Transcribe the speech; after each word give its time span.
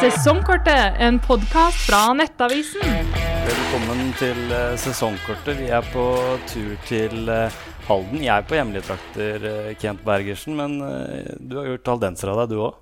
Sesongkortet, 0.00 0.94
en 0.98 1.18
podkast 1.18 1.86
fra 1.88 2.12
Nettavisen. 2.16 3.12
Velkommen 3.44 4.10
til 4.18 4.40
eh, 4.52 4.74
sesongkortet. 4.80 5.58
Vi 5.60 5.68
er 5.72 5.84
på 5.92 6.04
tur 6.50 6.74
til 6.88 7.28
eh, 7.32 7.54
Halden. 7.88 8.22
Jeg 8.24 8.32
er 8.34 8.48
på 8.48 8.56
hjemlige 8.58 8.86
trakter, 8.88 9.46
eh, 9.50 9.70
Kent 9.80 10.02
Bergersen, 10.06 10.56
men 10.58 10.76
eh, 10.84 11.34
du 11.40 11.56
har 11.60 11.70
gjort 11.72 11.92
haldenser 11.94 12.32
av 12.34 12.42
deg, 12.42 12.54
du 12.56 12.66
òg? 12.68 12.80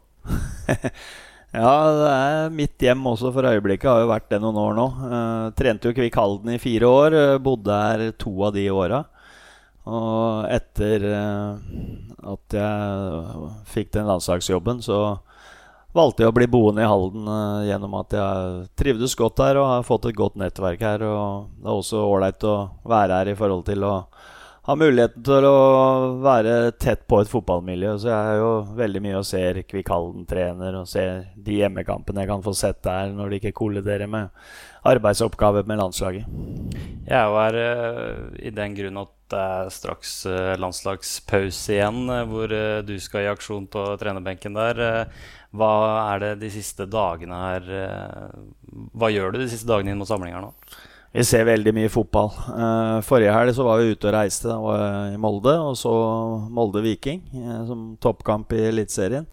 Ja, 1.53 1.69
det 1.93 2.11
er 2.11 2.52
mitt 2.57 2.80
hjem 2.80 3.02
også 3.11 3.29
for 3.34 3.45
øyeblikket. 3.45 3.84
Har 3.84 3.98
jo 4.00 4.09
vært 4.09 4.30
det 4.32 4.39
noen 4.41 4.57
år 4.57 4.77
nå. 4.79 4.84
Eh, 5.04 5.48
trente 5.59 5.91
jo 5.91 5.96
Kvikk 5.98 6.14
Halden 6.16 6.54
i 6.54 6.61
fire 6.62 6.89
år. 6.89 7.16
eh, 7.18 7.41
bodde 7.45 7.77
her 7.77 8.04
to 8.16 8.32
av 8.46 8.54
de 8.57 8.62
åra. 8.73 9.02
Og 9.84 10.46
etter 10.48 11.04
eh, 11.11 11.66
at 12.32 12.57
jeg 12.57 13.50
fikk 13.75 13.93
den 13.99 14.09
landslagsjobben, 14.09 14.81
så 14.81 15.03
valgte 15.96 16.25
jeg 16.25 16.32
å 16.32 16.37
bli 16.37 16.49
boende 16.51 16.85
i 16.85 16.89
Halden 16.89 17.29
uh, 17.29 17.64
gjennom 17.69 17.96
at 18.00 18.17
jeg 18.17 18.69
trivdes 18.81 19.17
godt 19.19 19.43
her 19.45 19.61
og 19.61 19.71
har 19.71 19.89
fått 19.89 20.09
et 20.11 20.19
godt 20.19 20.39
nettverk 20.41 20.85
her. 20.85 21.05
Og 21.07 21.50
det 21.61 21.69
er 21.69 21.81
også 21.83 22.05
ålreit 22.07 22.46
å 22.49 22.57
være 22.89 23.21
her 23.21 23.33
i 23.33 23.37
forhold 23.39 23.67
til 23.69 23.85
å 23.89 23.97
ha 24.63 24.77
muligheten 24.79 25.25
til 25.27 25.45
å 25.49 25.57
være 26.23 26.71
tett 26.79 27.03
på 27.11 27.19
et 27.23 27.31
fotballmiljø. 27.31 27.97
Så 27.99 28.13
jeg 28.13 28.35
er 28.35 28.39
jo 28.39 28.50
veldig 28.79 29.03
mye 29.03 29.17
og 29.19 29.27
ser 29.27 29.63
Kvikk 29.67 29.91
Halden 29.91 30.27
trener 30.31 30.79
og 30.79 30.91
ser 30.91 31.25
de 31.35 31.59
hjemmekampene 31.59 32.22
jeg 32.22 32.31
kan 32.31 32.45
få 32.45 32.55
sett 32.56 32.78
der 32.86 33.11
når 33.17 33.33
de 33.33 33.41
ikke 33.41 33.56
kolliderer 33.59 34.11
med 34.11 34.31
arbeidsoppgaver 34.86 35.67
med 35.67 35.83
landslaget. 35.83 36.31
Jeg 37.09 37.19
er 37.19 37.27
jo 37.27 37.41
her 37.41 37.59
uh, 37.59 38.39
i 38.39 38.55
den 38.55 38.78
grunn 38.78 39.03
at 39.03 39.17
det 39.33 39.41
er 39.41 39.72
straks 39.72 40.12
eh, 40.28 40.55
landslagspause 40.61 41.75
igjen, 41.77 42.05
eh, 42.12 42.25
hvor 42.28 42.53
eh, 42.55 42.83
du 42.86 42.95
skal 43.03 43.27
i 43.27 43.33
aksjon 43.33 43.67
på 43.72 43.84
trenerbenken 44.00 44.56
der. 44.56 45.08
Hva 45.53 45.72
er 46.14 46.22
det 46.22 46.33
de 46.47 46.48
siste 46.55 46.86
dagene 46.88 47.36
her 47.36 47.66
Hva 48.97 49.10
gjør 49.12 49.34
du 49.34 49.42
de 49.42 49.48
siste 49.53 49.69
dagene 49.69 49.92
inn 49.92 49.98
mot 50.00 50.08
samling 50.08 50.33
her 50.33 50.47
nå? 50.47 50.48
Vi 51.12 51.25
ser 51.28 51.44
veldig 51.44 51.75
mye 51.77 51.91
fotball. 51.92 52.30
Forrige 53.05 53.34
helg 53.36 53.53
så 53.53 53.66
var 53.66 53.83
vi 53.83 53.92
ute 53.92 54.08
og 54.08 54.14
reiste. 54.16 54.48
Da 54.48 55.10
i 55.12 55.19
Molde, 55.20 55.53
og 55.60 55.77
så 55.77 55.92
Molde-Viking 56.48 57.20
eh, 57.36 57.58
som 57.69 57.91
toppkamp 58.00 58.55
i 58.56 58.62
Eliteserien. 58.70 59.28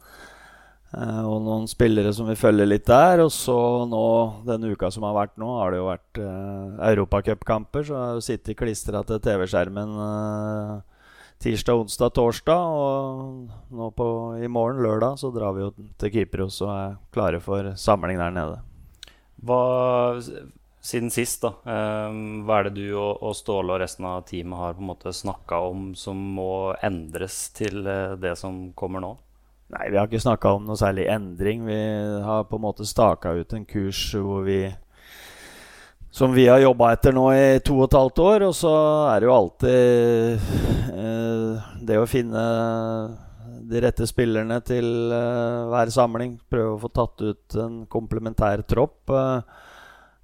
Eh, 0.89 1.21
og 1.21 1.43
noen 1.45 1.67
spillere 1.69 2.11
som 2.15 2.29
vi 2.29 2.37
følger 2.39 2.69
litt 2.69 2.87
der. 2.89 3.21
Og 3.25 3.31
så 3.33 3.57
nå, 3.89 4.05
denne 4.47 4.71
uka 4.73 4.89
som 4.93 5.05
har 5.07 5.17
vært 5.17 5.35
nå, 5.41 5.49
har 5.61 5.73
det 5.73 5.81
jo 5.81 5.89
vært 5.89 6.21
eh, 6.23 6.77
europacupkamper. 6.91 7.85
Så 7.85 7.97
har 7.97 8.15
jeg 8.17 8.27
sittet 8.29 8.59
klistra 8.59 9.03
til 9.07 9.21
TV-skjermen 9.25 9.97
eh, 10.05 10.75
tirsdag, 11.45 11.85
onsdag, 11.85 12.13
torsdag. 12.17 12.79
Og 12.83 13.75
nå 13.79 13.91
på, 13.95 14.07
i 14.41 14.49
morgen, 14.51 14.81
lørdag, 14.85 15.19
så 15.21 15.33
drar 15.35 15.55
vi 15.57 15.67
jo 15.67 15.73
til 16.01 16.15
Kypros 16.17 16.61
og 16.65 16.73
er 16.73 16.97
klare 17.15 17.43
for 17.43 17.73
samling 17.79 18.21
der 18.21 18.33
nede. 18.35 18.59
Hva, 19.45 19.61
siden 20.83 21.13
sist, 21.13 21.45
da, 21.45 21.53
eh, 21.69 22.19
hva 22.43 22.59
er 22.59 22.69
det 22.69 22.81
du 22.81 22.97
og, 22.97 23.21
og 23.21 23.37
Ståle 23.37 23.77
og 23.77 23.81
resten 23.83 24.09
av 24.09 24.25
teamet 24.27 24.59
har 24.59 24.75
på 24.75 24.83
en 24.83 24.89
måte 24.89 25.15
snakka 25.15 25.61
om 25.69 25.91
som 25.95 26.19
må 26.35 26.73
endres 26.83 27.47
til 27.55 27.85
eh, 27.87 28.17
det 28.19 28.33
som 28.39 28.69
kommer 28.79 29.05
nå? 29.05 29.17
Nei, 29.69 29.87
vi 29.91 29.99
har 29.99 30.07
ikke 30.09 30.21
snakka 30.23 30.55
om 30.57 30.65
noe 30.65 30.79
særlig 30.79 31.05
endring. 31.13 31.65
Vi 31.67 31.79
har 32.25 32.47
på 32.49 32.57
en 32.57 32.63
måte 32.63 32.87
staka 32.89 33.35
ut 33.37 33.53
en 33.53 33.67
kurs 33.69 34.01
hvor 34.17 34.47
vi 34.47 34.63
som 36.11 36.33
vi 36.33 36.47
har 36.49 36.57
jobba 36.63 36.93
etter 36.95 37.13
nå 37.13 37.27
i 37.35 37.59
to 37.61 37.75
og 37.77 37.85
et 37.85 37.97
halvt 37.99 38.21
år. 38.25 38.45
Og 38.49 38.55
så 38.57 38.73
er 39.11 39.21
det 39.21 39.29
jo 39.29 39.35
alltid 39.35 40.47
eh, 41.05 41.71
det 41.85 41.99
å 42.01 42.09
finne 42.09 42.43
de 43.69 43.81
rette 43.85 44.07
spillerne 44.09 44.57
til 44.65 45.13
eh, 45.13 45.69
hver 45.69 45.93
samling. 45.93 46.39
Prøve 46.49 46.75
å 46.75 46.81
få 46.81 46.89
tatt 46.89 47.21
ut 47.21 47.59
en 47.61 47.83
komplementær 47.91 48.65
tropp. 48.65 49.13
Eh, 49.13 49.65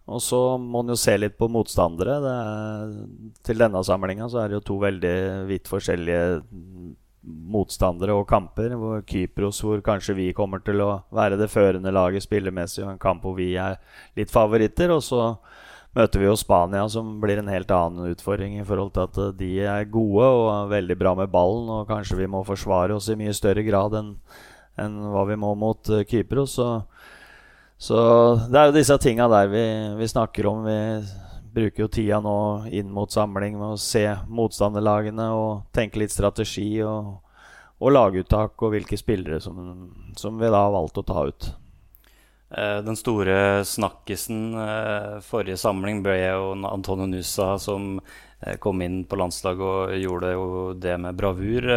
og 0.05 0.21
så 0.21 0.39
må 0.61 0.81
en 0.81 0.93
jo 0.93 0.99
se 0.99 1.15
litt 1.17 1.37
på 1.37 1.49
motstandere. 1.53 2.17
Er, 2.33 2.97
til 3.45 3.61
denne 3.61 3.81
samlinga 3.85 4.29
så 4.29 4.41
er 4.41 4.49
det 4.49 4.59
jo 4.59 4.67
to 4.71 4.81
veldig 4.81 5.17
vidt 5.49 5.69
forskjellige 5.69 6.25
motstandere 7.25 8.15
og 8.15 8.27
kamper. 8.29 8.75
Hvor 8.79 9.03
Kypros, 9.07 9.61
hvor 9.65 9.83
kanskje 9.85 10.17
vi 10.17 10.31
kommer 10.37 10.63
til 10.65 10.81
å 10.85 11.03
være 11.15 11.39
det 11.39 11.51
førende 11.53 11.93
laget 11.95 12.25
spillemessig, 12.25 12.83
og 12.85 12.95
en 12.95 13.01
kamp 13.01 13.25
hvor 13.25 13.37
vi 13.37 13.53
er 13.59 13.79
litt 14.17 14.33
favoritter. 14.33 14.93
Og 14.95 15.03
så 15.05 15.21
møter 15.95 16.21
vi 16.21 16.27
jo 16.27 16.35
Spania, 16.39 16.87
som 16.91 17.15
blir 17.23 17.39
en 17.39 17.51
helt 17.51 17.71
annen 17.71 18.11
utfordring 18.11 18.59
i 18.59 18.65
forhold 18.67 18.95
til 18.95 19.07
at 19.07 19.21
eh, 19.21 19.37
de 19.39 19.53
er 19.63 19.87
gode 19.91 20.25
og 20.27 20.49
er 20.51 20.73
veldig 20.73 20.99
bra 20.99 21.15
med 21.15 21.31
ballen, 21.31 21.71
og 21.71 21.87
kanskje 21.91 22.19
vi 22.19 22.27
må 22.31 22.43
forsvare 22.47 22.97
oss 22.97 23.07
i 23.09 23.19
mye 23.19 23.35
større 23.35 23.63
grad 23.67 23.95
enn 24.01 24.11
enn 24.81 24.95
hva 25.11 25.23
vi 25.29 25.37
må 25.39 25.53
mot 25.55 25.91
uh, 25.91 26.03
Kypros. 26.07 26.57
Så, 26.59 26.67
så 27.79 27.99
det 28.49 28.59
er 28.59 28.69
jo 28.69 28.77
disse 28.77 28.97
tinga 29.01 29.29
der 29.31 29.51
vi, 29.51 29.63
vi 29.99 30.09
snakker 30.11 30.49
om. 30.51 30.65
Vi 30.67 30.79
bruker 31.55 31.85
jo 31.85 31.91
tida 31.91 32.19
nå 32.23 32.37
inn 32.75 32.91
mot 32.91 33.11
samling 33.11 33.57
med 33.57 33.75
å 33.75 33.81
se 33.81 34.05
motstanderlagene 34.27 35.29
og 35.33 35.67
tenke 35.75 36.01
litt 36.01 36.13
strategi 36.13 36.69
og, 36.83 37.15
og 37.79 37.93
laguttak 37.95 38.59
og 38.61 38.75
hvilke 38.75 38.99
spillere 38.99 39.39
som, 39.43 39.61
som 40.19 40.41
vi 40.41 40.51
da 40.51 40.65
har 40.67 40.75
valgt 40.75 40.99
å 40.99 41.07
ta 41.07 41.27
ut. 41.31 41.53
Eh, 42.49 42.77
Den 42.85 42.95
store 42.95 43.65
snakkisen 43.65 44.53
eh, 44.53 45.17
forrige 45.25 45.57
samling 45.57 46.03
ble 46.05 46.19
jo 46.21 46.53
Antonio 46.69 47.07
Nusa, 47.09 47.55
som 47.59 47.97
eh, 48.39 48.55
kom 48.61 48.83
inn 48.85 49.01
på 49.09 49.17
landslaget 49.19 49.65
og 49.65 49.97
gjorde 49.97 50.31
jo 50.35 50.45
det 50.77 50.95
med 51.01 51.17
bravur. 51.17 51.71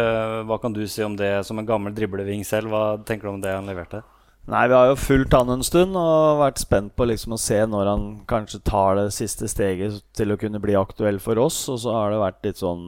Hva 0.45 0.59
kan 0.61 0.75
du 0.75 0.85
si 0.87 1.03
om 1.03 1.17
det 1.19 1.39
som 1.47 1.59
en 1.59 1.67
gammel 1.67 1.95
dribleving 1.95 2.45
selv? 2.47 2.71
Hva 2.71 2.85
tenker 3.03 3.27
du 3.27 3.33
om 3.33 3.43
det 3.43 3.55
han 3.57 3.69
leverte? 3.69 4.03
Nei, 4.49 4.63
vi 4.65 4.73
har 4.73 4.87
jo 4.89 4.97
fulgt 4.97 5.35
han 5.37 5.51
en 5.53 5.61
stund 5.65 5.93
og 5.99 6.39
vært 6.39 6.61
spent 6.63 6.95
på 6.97 7.05
liksom 7.05 7.35
å 7.35 7.41
se 7.41 7.59
når 7.69 7.89
han 7.91 8.05
kanskje 8.29 8.63
tar 8.65 8.97
det 8.97 9.11
siste 9.13 9.45
steget 9.51 9.99
til 10.17 10.33
å 10.33 10.39
kunne 10.41 10.61
bli 10.63 10.73
aktuell 10.79 11.19
for 11.21 11.37
oss. 11.43 11.61
Og 11.69 11.77
så 11.83 11.93
har 11.93 12.09
det 12.09 12.21
vært 12.23 12.47
litt 12.47 12.61
sånn 12.63 12.87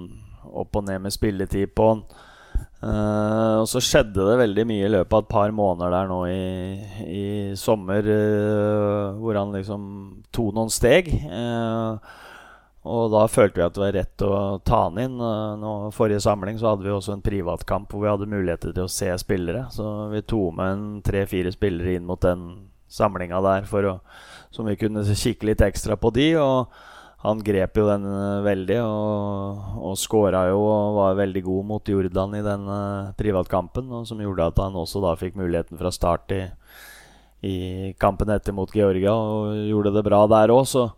opp 0.49 0.79
og 0.79 0.87
ned 0.87 1.03
med 1.03 1.13
spilletid 1.13 1.75
på 1.77 1.91
han. 1.91 2.03
Uh, 2.81 3.61
og 3.61 3.67
så 3.69 3.77
skjedde 3.83 4.25
det 4.25 4.39
veldig 4.39 4.63
mye 4.65 4.87
i 4.87 4.89
løpet 4.89 5.13
av 5.13 5.21
et 5.21 5.29
par 5.29 5.53
måneder 5.53 5.93
der 5.93 6.07
nå 6.09 6.17
i, 6.31 6.45
i 7.05 7.25
sommer, 7.59 8.09
uh, 8.09 9.19
hvor 9.21 9.37
han 9.37 9.53
liksom 9.53 9.83
tok 10.33 10.55
noen 10.57 10.73
steg. 10.73 11.13
Eh, 11.13 12.17
og 12.81 13.11
da 13.13 13.27
følte 13.29 13.59
vi 13.59 13.65
at 13.65 13.75
det 13.75 13.81
var 13.83 13.93
rett 13.93 14.23
å 14.25 14.35
ta 14.65 14.79
han 14.87 14.97
inn. 14.97 15.19
Nå, 15.61 15.71
forrige 15.93 16.23
samling 16.23 16.57
så 16.57 16.71
hadde 16.71 16.87
vi 16.87 16.93
også 16.93 17.13
en 17.13 17.21
privatkamp 17.21 17.91
hvor 17.93 18.01
vi 18.01 18.09
hadde 18.09 18.29
muligheter 18.31 18.73
til 18.73 18.87
å 18.87 18.91
se 18.91 19.11
spillere. 19.21 19.67
Så 19.69 19.85
vi 20.09 20.23
tok 20.25 20.55
med 20.57 20.71
en 20.73 20.87
tre-fire 21.05 21.53
spillere 21.53 21.99
inn 21.99 22.07
mot 22.09 22.21
den 22.25 22.47
samlinga 22.91 23.41
der 23.45 23.69
å, 23.85 23.99
som 24.49 24.65
vi 24.65 24.79
kunne 24.81 25.05
kikke 25.05 25.51
litt 25.51 25.61
ekstra 25.61 25.99
på 26.01 26.09
de. 26.15 26.31
Og 26.41 26.73
han 27.21 27.43
grep 27.45 27.77
jo 27.77 27.85
den 27.85 28.05
eh, 28.09 28.41
veldig 28.47 28.79
og, 28.81 29.65
og 29.77 29.97
skåra 30.01 30.47
jo 30.49 30.63
og 30.65 30.95
var 30.97 31.19
veldig 31.21 31.43
god 31.45 31.67
mot 31.69 31.91
Jordan 31.93 32.33
i 32.39 32.41
den 32.45 32.65
eh, 32.65 33.11
privatkampen. 33.19 33.93
Og 33.93 34.07
som 34.09 34.21
gjorde 34.25 34.49
at 34.49 34.61
han 34.63 34.79
også 34.81 35.03
da 35.05 35.13
fikk 35.19 35.37
muligheten 35.37 35.77
fra 35.77 35.93
start 35.93 36.33
i, 36.33 36.43
i 37.45 37.57
kampen 38.01 38.33
etter 38.33 38.57
mot 38.57 38.73
Georgia 38.73 39.13
og 39.13 39.53
gjorde 39.69 39.93
det 39.99 40.07
bra 40.09 40.25
der 40.33 40.53
òg. 40.57 40.65
Så, 40.73 40.89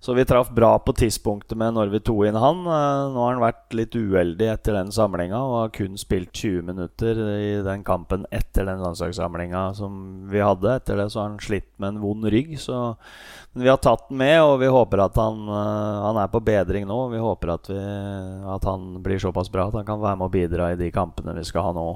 så 0.00 0.14
vi 0.16 0.24
traff 0.24 0.48
bra 0.50 0.78
på 0.78 0.94
tidspunktet 0.96 1.58
med 1.60 1.74
når 1.76 1.90
vi 1.92 1.98
tok 2.00 2.22
inn 2.24 2.38
han. 2.40 2.62
Eh, 2.64 3.00
Nå 3.12 3.20
har 3.20 3.34
han 3.34 3.42
vært 3.42 3.74
litt 3.76 3.92
uheldig 3.92 4.46
etter 4.48 4.78
den 4.78 4.92
samlinga 4.96 5.36
og 5.36 5.56
har 5.58 5.74
kun 5.76 6.00
spilt 6.00 6.32
20 6.32 6.64
minutter 6.70 7.20
i 7.36 7.50
den 7.66 7.84
kampen 7.84 8.24
etter 8.32 8.64
den 8.64 8.80
landslagssamlinga 8.80 9.66
som 9.76 10.00
vi 10.32 10.40
hadde. 10.40 10.72
Etter 10.80 11.02
det 11.02 11.10
så 11.12 11.20
har 11.20 11.28
han 11.28 11.42
slitt 11.44 11.68
med 11.76 11.92
en 11.92 12.00
vond 12.00 12.24
rygg. 12.32 12.56
Så 12.60 12.80
men 13.52 13.66
vi 13.66 13.68
har 13.68 13.76
tatt 13.82 14.08
den 14.08 14.22
med, 14.22 14.38
og 14.40 14.56
vi 14.62 14.72
håper 14.72 15.04
at 15.04 15.20
han, 15.20 15.42
eh, 15.48 16.00
han 16.06 16.22
er 16.22 16.32
på 16.32 16.40
bedring 16.48 16.88
nå. 16.88 17.00
Vi 17.12 17.20
håper 17.20 17.52
at, 17.58 17.68
vi, 17.68 17.84
at 18.56 18.68
han 18.72 19.02
blir 19.04 19.20
såpass 19.20 19.52
bra 19.52 19.68
at 19.68 19.82
han 19.82 19.88
kan 19.88 20.00
være 20.00 20.16
med 20.16 20.30
og 20.30 20.32
bidra 20.32 20.72
i 20.72 20.80
de 20.80 20.88
kampene 20.94 21.36
vi 21.36 21.44
skal 21.44 21.68
ha 21.68 21.76
nå. 21.76 21.90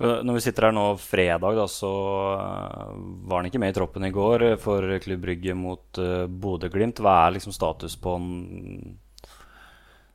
Når 0.00 0.34
vi 0.34 0.40
sitter 0.40 0.66
her 0.66 0.74
nå 0.74 0.86
fredag, 0.98 1.54
da, 1.58 1.66
så 1.68 1.90
eh, 2.32 2.92
var 3.28 3.42
han 3.42 3.48
ikke 3.50 3.60
med 3.60 3.74
i 3.74 3.76
troppen 3.76 4.06
i 4.08 4.12
går 4.14 4.44
eh, 4.46 4.58
for 4.60 4.86
Klubb 5.04 5.20
Brygge 5.22 5.54
mot 5.54 6.00
uh, 6.00 6.24
Bodø-Glimt. 6.26 7.02
Hva 7.04 7.26
er 7.26 7.34
liksom 7.36 7.54
status 7.54 7.94
på 8.00 8.14
han? 8.16 8.30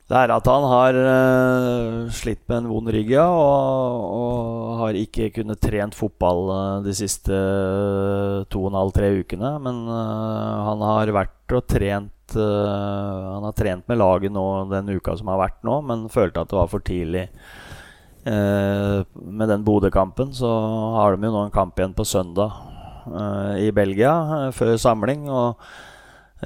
Det 0.08 0.16
er 0.16 0.32
at 0.34 0.50
han 0.50 0.66
har 0.72 0.98
uh, 0.98 2.10
slitt 2.16 2.42
med 2.50 2.62
en 2.62 2.68
vond 2.72 2.90
rygg, 2.92 3.12
ja, 3.14 3.26
og, 3.28 4.04
og 4.18 4.82
har 4.82 4.98
ikke 4.98 5.30
kunnet 5.36 5.62
trent 5.62 5.96
fotball 5.96 6.42
uh, 6.48 6.58
de 6.84 6.96
siste 6.96 7.32
uh, 7.32 8.44
to 8.50 8.64
og 8.64 8.72
en 8.72 8.80
halv, 8.80 8.92
tre 8.96 9.12
ukene. 9.20 9.54
Men 9.62 9.82
han 9.88 10.84
har 10.90 11.14
vært 11.16 11.56
og 11.56 11.64
trent 11.64 12.34
Han 12.34 13.44
har 13.46 13.54
trent 13.56 13.86
med 13.88 13.96
laget 13.96 14.34
nå 14.34 14.42
den 14.68 14.90
uka 14.98 15.14
som 15.16 15.30
har 15.32 15.40
vært 15.40 15.62
nå, 15.64 15.78
men 15.86 16.10
følte 16.12 16.42
at 16.42 16.50
det 16.50 16.58
var 16.58 16.68
for 16.68 16.84
tidlig. 16.84 17.28
Eh, 18.28 19.04
med 19.14 19.48
den 19.48 19.64
Bodø-kampen 19.64 20.32
så 20.36 20.48
har 20.96 21.16
de 21.16 21.28
jo 21.28 21.32
nå 21.32 21.44
en 21.46 21.54
kamp 21.54 21.78
igjen 21.78 21.94
på 21.96 22.04
søndag 22.04 22.52
eh, 23.08 23.68
i 23.68 23.70
Belgia 23.72 24.12
eh, 24.36 24.50
før 24.52 24.74
samling. 24.76 25.28
og 25.32 25.62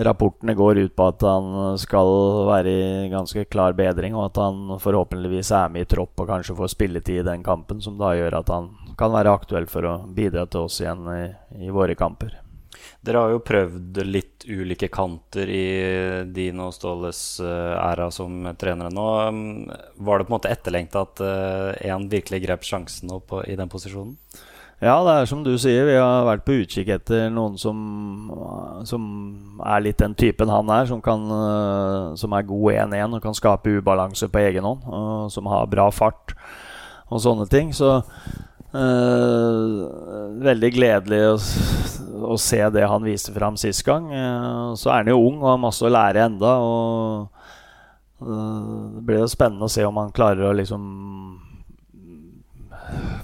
Rapportene 0.07 0.55
går 0.57 0.79
ut 0.79 0.95
på 0.97 1.07
at 1.11 1.25
han 1.27 1.77
skal 1.81 2.13
være 2.49 2.71
i 2.73 3.09
ganske 3.13 3.45
klar 3.53 3.75
bedring, 3.77 4.15
og 4.17 4.31
at 4.31 4.41
han 4.41 4.79
forhåpentligvis 4.81 5.51
er 5.59 5.75
med 5.75 5.85
i 5.85 5.91
tropp 5.91 6.23
og 6.23 6.31
kanskje 6.31 6.57
får 6.57 6.73
spilletid 6.73 7.21
i 7.21 7.27
den 7.27 7.45
kampen, 7.45 7.83
som 7.85 7.99
da 8.01 8.15
gjør 8.17 8.39
at 8.41 8.55
han 8.55 8.71
kan 8.97 9.13
være 9.13 9.35
aktuell 9.35 9.69
for 9.69 9.89
å 9.91 9.99
bidra 10.07 10.47
til 10.47 10.65
oss 10.69 10.81
igjen 10.81 11.05
i, 11.13 11.27
i 11.67 11.75
våre 11.75 11.99
kamper. 11.99 12.39
Dere 13.03 13.19
har 13.19 13.33
jo 13.35 13.43
prøvd 13.43 13.99
litt 14.07 14.45
ulike 14.47 14.87
kanter 14.93 15.51
i 15.51 15.67
din 16.31 16.61
og 16.63 16.71
Ståles 16.77 17.19
uh, 17.43 17.75
æra 17.83 18.07
som 18.15 18.45
trenere 18.59 18.93
nå. 18.95 19.07
Um, 19.27 19.41
var 20.07 20.21
det 20.21 20.29
på 20.29 20.31
en 20.31 20.37
måte 20.37 20.53
etterlengta 20.53 21.03
at 21.03 21.23
én 21.83 22.07
uh, 22.07 22.11
virkelig 22.13 22.45
grep 22.45 22.67
sjansen 22.67 23.11
opp 23.11 23.35
i 23.43 23.59
den 23.59 23.73
posisjonen? 23.73 24.15
Ja, 24.83 24.97
det 25.07 25.13
er 25.15 25.29
som 25.31 25.43
du 25.47 25.51
sier. 25.63 25.87
Vi 25.87 25.99
har 25.99 26.27
vært 26.27 26.47
på 26.47 26.57
utkikk 26.63 26.89
etter 26.95 27.29
noen 27.31 27.59
som, 27.59 27.77
som 28.87 29.05
er 29.63 29.83
litt 29.83 29.99
den 30.03 30.15
typen 30.19 30.51
han 30.51 30.71
er. 30.75 30.87
Som, 30.91 31.03
kan, 31.03 31.27
uh, 31.27 32.15
som 32.19 32.35
er 32.39 32.47
god 32.47 32.87
1-1 32.87 33.19
og 33.19 33.27
kan 33.27 33.39
skape 33.39 33.79
ubalanse 33.79 34.31
på 34.31 34.43
egen 34.47 34.67
hånd. 34.67 34.87
Som 35.35 35.51
har 35.51 35.71
bra 35.71 35.91
fart 35.95 36.37
og 37.11 37.23
sånne 37.23 37.47
ting. 37.51 37.75
Så 37.75 37.99
veldig 38.73 40.71
gledelig 40.73 41.19
å 41.29 41.35
å 42.25 42.39
se 42.39 42.61
det 42.71 42.87
han 42.87 43.05
viste 43.05 43.33
fram 43.35 43.57
sist 43.61 43.85
gang. 43.87 44.11
Uh, 44.13 44.75
så 44.79 44.91
er 44.91 45.03
han 45.03 45.13
jo 45.13 45.21
ung 45.21 45.41
og 45.43 45.53
har 45.53 45.63
masse 45.63 45.85
å 45.85 45.93
lære 45.93 46.27
enda 46.27 46.57
og 46.65 47.29
uh, 48.23 48.99
Det 48.99 49.07
blir 49.07 49.23
jo 49.23 49.31
spennende 49.31 49.69
å 49.69 49.73
se 49.73 49.85
om 49.87 49.99
han 50.01 50.15
klarer 50.15 50.51
å 50.51 50.57
liksom 50.57 50.85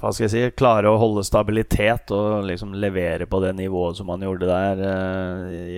Hva 0.01 0.13
skal 0.13 0.27
jeg 0.27 0.33
si 0.33 0.57
Klare 0.59 0.91
å 0.91 0.99
holde 1.01 1.27
stabilitet 1.27 2.13
og 2.15 2.47
liksom 2.49 2.75
levere 2.79 3.29
på 3.31 3.43
det 3.45 3.55
nivået 3.59 3.99
som 3.99 4.11
han 4.15 4.25
gjorde 4.25 4.49
der 4.49 4.83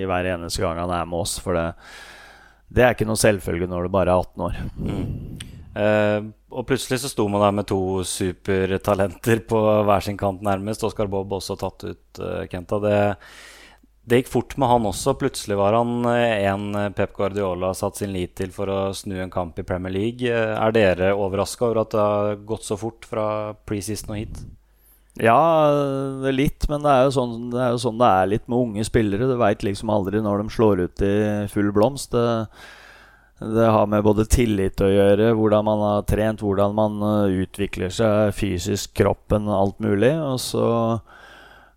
i 0.00 0.06
hver 0.08 0.32
eneste 0.36 0.62
gang 0.62 0.78
han 0.78 0.92
er 0.94 1.08
med 1.08 1.22
oss. 1.22 1.38
For 1.42 1.56
det, 1.56 1.70
det 2.68 2.84
er 2.84 2.94
ikke 2.94 3.08
noe 3.08 3.20
selvfølge 3.20 3.68
når 3.70 3.88
du 3.88 3.94
bare 3.94 4.12
er 4.12 4.28
18 4.28 4.44
år. 4.46 4.60
Mm. 4.76 5.56
Uh, 5.80 6.32
og 6.50 6.66
plutselig 6.68 6.98
så 7.00 7.08
sto 7.08 7.24
man 7.30 7.40
der 7.44 7.54
med 7.56 7.68
to 7.70 8.02
supertalenter 8.04 9.40
på 9.48 9.60
hver 9.86 10.04
sin 10.04 10.18
kant, 10.20 10.42
nærmest. 10.44 10.84
Oskar 10.84 11.08
Bob 11.10 11.32
også 11.32 11.56
tatt 11.60 11.86
ut 11.86 12.20
uh, 12.20 12.44
Kenta. 12.50 12.80
Det, 12.82 12.96
det, 14.04 14.20
gikk 14.20 14.32
fort 14.32 14.56
med 14.60 14.68
han 14.72 14.88
også. 14.90 15.14
Plutselig 15.20 15.56
var 15.60 15.78
han 15.78 16.04
uh, 16.04 16.14
en 16.50 16.94
Pep 16.96 17.14
Guardiola 17.16 17.72
satt 17.78 18.00
sin 18.02 18.12
lit 18.16 18.34
til 18.40 18.52
for 18.54 18.72
å 18.72 18.80
snu 18.96 19.16
en 19.22 19.32
kamp 19.32 19.60
i 19.62 19.66
Premier 19.66 19.94
League. 19.94 20.26
er 20.30 20.74
dere 20.76 21.14
overraska 21.14 21.68
over 21.68 21.84
at 21.84 21.94
det 21.94 22.08
har 22.08 22.42
gått 22.48 22.66
så 22.66 22.78
fort 22.80 23.06
fra 23.08 23.28
preseason 23.68 24.16
og 24.16 24.20
hit? 24.20 24.42
Ja, 25.20 25.40
litt, 26.30 26.64
men 26.70 26.84
det 26.84 26.90
er, 26.90 27.08
sånn, 27.12 27.48
det 27.52 27.58
er, 27.60 27.72
jo 27.74 27.80
sånn, 27.82 27.98
det 28.00 28.08
er 28.08 28.28
litt 28.30 28.44
med 28.48 28.60
unge 28.60 28.84
spillere. 28.86 29.26
Du 29.28 29.34
veit 29.40 29.64
liksom 29.66 29.90
aldri 29.92 30.20
når 30.22 30.44
de 30.44 30.54
slår 30.54 30.84
ut 30.86 31.02
i 31.04 31.14
full 31.50 31.72
blomst. 31.76 32.14
Det 32.14 32.26
det 33.40 33.66
har 33.72 33.86
med 33.88 34.04
både 34.04 34.26
tillit 34.28 34.82
å 34.84 34.90
gjøre, 34.90 35.30
hvordan 35.38 35.64
man 35.64 35.80
har 35.80 36.02
trent, 36.08 36.42
hvordan 36.44 36.74
man 36.76 37.00
eh, 37.06 37.38
utvikler 37.46 37.92
seg 37.94 38.34
fysisk, 38.36 38.92
kroppen, 39.00 39.48
alt 39.48 39.78
mulig. 39.80 40.12
Og 40.20 40.36
så 40.44 40.64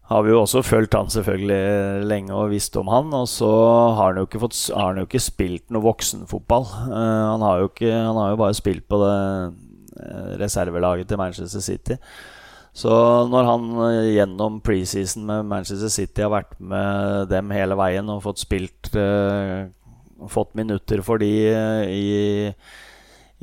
har 0.09 0.25
vi 0.25 0.33
jo 0.33 0.41
også 0.41 0.59
fulgt 0.67 0.97
han 0.97 1.11
selvfølgelig 1.13 2.03
lenge 2.09 2.35
og 2.35 2.51
visst 2.51 2.75
om 2.79 2.91
han. 2.91 3.13
Og 3.15 3.29
så 3.31 3.47
har 3.95 4.11
han 4.11 4.19
jo 4.19 4.27
ikke, 4.27 4.41
fått, 4.43 4.59
han 4.75 4.99
jo 4.99 5.07
ikke 5.07 5.23
spilt 5.23 5.71
noe 5.71 5.85
voksenfotball. 5.85 6.67
Uh, 6.89 7.23
han, 7.31 7.45
har 7.47 7.63
ikke, 7.69 7.93
han 7.95 8.19
har 8.19 8.33
jo 8.33 8.41
bare 8.43 8.59
spilt 8.59 8.87
på 8.91 8.99
det 9.05 9.17
reservelaget 10.41 11.07
til 11.07 11.19
Manchester 11.21 11.61
City. 11.63 11.95
Så 12.75 12.91
når 13.29 13.45
han 13.45 13.67
gjennom 14.09 14.57
preseason 14.65 15.27
med 15.29 15.45
Manchester 15.47 15.91
City 15.93 16.25
har 16.25 16.33
vært 16.33 16.57
med 16.57 17.29
dem 17.31 17.53
hele 17.53 17.77
veien 17.79 18.09
og 18.09 18.23
fått 18.25 18.41
spilt 18.41 18.89
uh, 18.97 19.69
fått 20.31 20.53
minutter 20.57 21.01
for 21.05 21.21
de 21.21 21.31
eh, 21.49 21.83
i, 21.89 22.53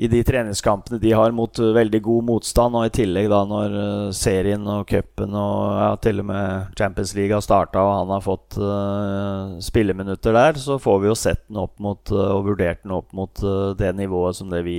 i 0.00 0.08
de 0.08 0.22
treningskampene 0.24 0.98
de 0.98 1.12
har 1.12 1.32
mot 1.36 1.58
eh, 1.58 1.72
veldig 1.76 2.02
god 2.02 2.24
motstand. 2.24 2.76
Og 2.76 2.86
i 2.86 2.92
tillegg 3.00 3.28
da 3.28 3.40
når 3.48 3.74
eh, 3.80 4.12
serien 4.16 4.64
og 4.64 4.86
cupen 4.88 5.34
og 5.36 5.58
ja, 5.76 5.90
til 6.00 6.22
og 6.22 6.28
med 6.30 6.78
Champions 6.78 7.12
League 7.18 7.36
har 7.36 7.44
starta 7.44 7.82
og 7.84 7.96
han 7.98 8.14
har 8.14 8.24
fått 8.24 8.56
uh, 8.56 9.58
spilleminutter 9.60 10.36
der, 10.36 10.60
så 10.62 10.78
får 10.80 11.02
vi 11.02 11.10
jo 11.10 11.18
sett 11.18 11.42
den 11.48 11.60
opp 11.60 11.76
mot 11.82 12.14
uh, 12.14 12.30
og 12.38 12.46
vurdert 12.48 12.80
den 12.84 12.96
opp 12.96 13.12
mot 13.16 13.44
uh, 13.44 13.74
det 13.76 13.92
nivået 13.98 14.40
som 14.40 14.48
det 14.52 14.62
vi, 14.64 14.78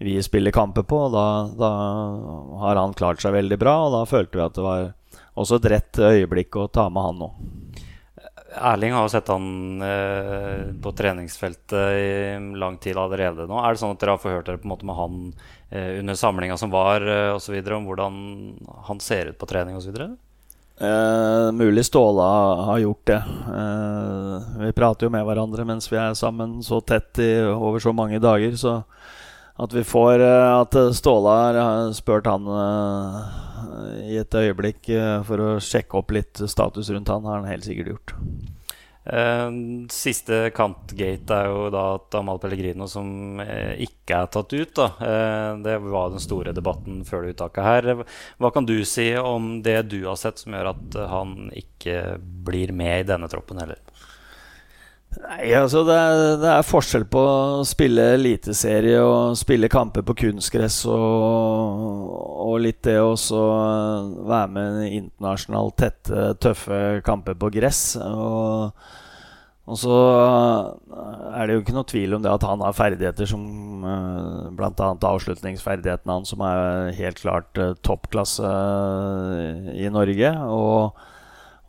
vi 0.00 0.16
spiller 0.24 0.56
kamper 0.56 0.88
på. 0.88 1.04
Og 1.10 1.12
da, 1.12 1.26
da, 1.60 1.74
har 2.64 2.80
han 2.80 2.96
klart 2.96 3.20
seg 3.20 3.36
veldig 3.36 3.60
bra, 3.60 3.76
og 3.86 3.98
da 3.98 4.06
følte 4.08 4.40
vi 4.40 4.46
at 4.46 4.56
det 4.56 4.64
var 4.64 4.88
også 5.40 5.60
et 5.60 5.70
rett 5.74 6.00
øyeblikk 6.00 6.56
å 6.56 6.70
ta 6.72 6.88
med 6.88 7.10
han 7.10 7.20
nå. 7.20 7.30
Erling 8.56 8.92
har 8.92 9.06
jo 9.06 9.12
sett 9.12 9.28
han 9.30 9.82
eh, 9.82 10.62
på 10.82 10.92
treningsfeltet 10.98 11.98
i 12.00 12.56
lang 12.58 12.78
tid 12.82 12.98
allerede 12.98 13.46
nå. 13.46 13.60
Er 13.62 13.74
det 13.74 13.82
sånn 13.82 13.94
at 13.94 14.02
dere 14.02 14.16
har 14.16 14.22
forhørt 14.22 14.48
dere 14.48 14.58
på 14.58 14.66
en 14.66 14.72
måte 14.72 14.88
med 14.88 14.98
han 14.98 15.20
eh, 15.70 16.00
under 16.00 16.18
samlinga 16.18 16.56
som 16.58 16.72
var, 16.72 17.04
eh, 17.06 17.38
videre, 17.50 17.78
om 17.78 17.86
hvordan 17.86 18.18
han 18.88 19.00
ser 19.04 19.30
ut 19.30 19.38
på 19.38 19.48
trening 19.50 19.78
osv.? 19.78 19.94
Eh, 20.80 21.52
mulig 21.52 21.84
Ståle 21.84 22.26
har 22.64 22.78
gjort 22.78 23.06
det. 23.06 23.22
Eh, 23.60 24.64
vi 24.64 24.72
prater 24.72 25.06
jo 25.06 25.12
med 25.12 25.26
hverandre 25.28 25.66
mens 25.68 25.90
vi 25.92 25.98
er 26.00 26.16
sammen 26.16 26.62
så 26.64 26.80
tett 26.80 27.20
i, 27.20 27.34
over 27.52 27.82
så 27.84 27.92
mange 27.92 28.18
dager. 28.18 28.56
Så 28.56 28.80
at 29.60 29.72
vi 29.72 29.84
får 29.84 30.20
eh, 30.20 30.60
At 30.60 30.76
Ståle 30.96 31.36
har 31.56 31.92
spurt 31.96 32.28
han 32.30 32.48
eh, 32.54 33.18
i 34.10 34.16
et 34.20 34.34
øyeblikk 34.34 34.88
eh, 34.94 35.18
for 35.26 35.42
å 35.42 35.50
sjekke 35.62 36.00
opp 36.00 36.14
litt 36.16 36.40
status 36.50 36.90
rundt 36.92 37.12
han, 37.12 37.26
har 37.28 37.40
han 37.40 37.50
helt 37.50 37.68
sikkert 37.68 37.94
gjort. 37.94 38.16
Siste 39.90 40.36
kantgate 40.54 41.34
er 41.34 41.48
jo 41.48 41.70
da 41.72 41.84
at 41.96 42.14
Amal 42.18 42.38
Pellegrino 42.38 42.84
som 42.86 43.40
ikke 43.40 44.18
er 44.20 44.28
tatt 44.30 44.52
ut. 44.52 44.74
Da. 44.76 45.56
Det 45.64 45.78
var 45.86 46.12
den 46.12 46.22
store 46.22 46.52
debatten 46.54 47.00
før 47.08 47.24
det 47.24 47.32
uttaket 47.32 47.64
her. 47.64 48.04
Hva 48.38 48.52
kan 48.54 48.68
du 48.68 48.76
si 48.86 49.08
om 49.16 49.56
det 49.64 49.78
du 49.90 49.96
har 50.04 50.20
sett 50.20 50.44
som 50.44 50.54
gjør 50.54 50.70
at 50.74 51.00
han 51.10 51.48
ikke 51.58 52.20
blir 52.20 52.76
med 52.76 53.00
i 53.00 53.08
denne 53.08 53.32
troppen 53.32 53.64
heller? 53.64 53.80
Nei, 55.10 55.48
altså 55.58 55.80
det 55.82 55.94
er, 55.98 56.20
det 56.38 56.50
er, 56.52 56.66
forskjell 56.66 57.04
på 57.10 57.18
å 57.18 57.62
spille 57.66 58.12
eliteserie 58.14 59.00
og 59.02 59.34
spille 59.38 59.66
kamper 59.70 60.04
på 60.06 60.14
kunstgress 60.22 60.84
og, 60.86 61.80
og 62.46 62.54
litt 62.62 62.78
det 62.86 62.94
å 63.02 63.16
være 63.18 64.52
med 64.54 64.78
i 64.84 64.92
internasjonalt 65.00 65.76
tette, 65.82 66.28
tøffe 66.38 67.00
kamper 67.06 67.34
på 67.42 67.50
gress. 67.58 67.82
Og, 67.98 68.86
og, 69.66 69.76
så 69.82 69.98
er 71.34 71.42
det 71.42 71.58
jo 71.58 71.64
ikke 71.64 71.78
noe 71.80 71.90
tvil 71.90 72.14
om 72.14 72.22
det 72.22 72.30
at 72.30 72.46
han 72.46 72.62
har 72.62 72.78
ferdigheter 72.78 73.26
som 73.34 73.42
uh, 73.82 74.46
bl.a. 74.54 74.94
avslutningsferdigheten 74.94 76.14
hans, 76.14 76.30
som 76.30 76.46
er 76.46 76.94
helt 77.02 77.18
klart 77.18 77.58
toppklasse 77.82 78.54
i 79.74 79.90
Norge. 79.90 80.36
Og 80.54 81.09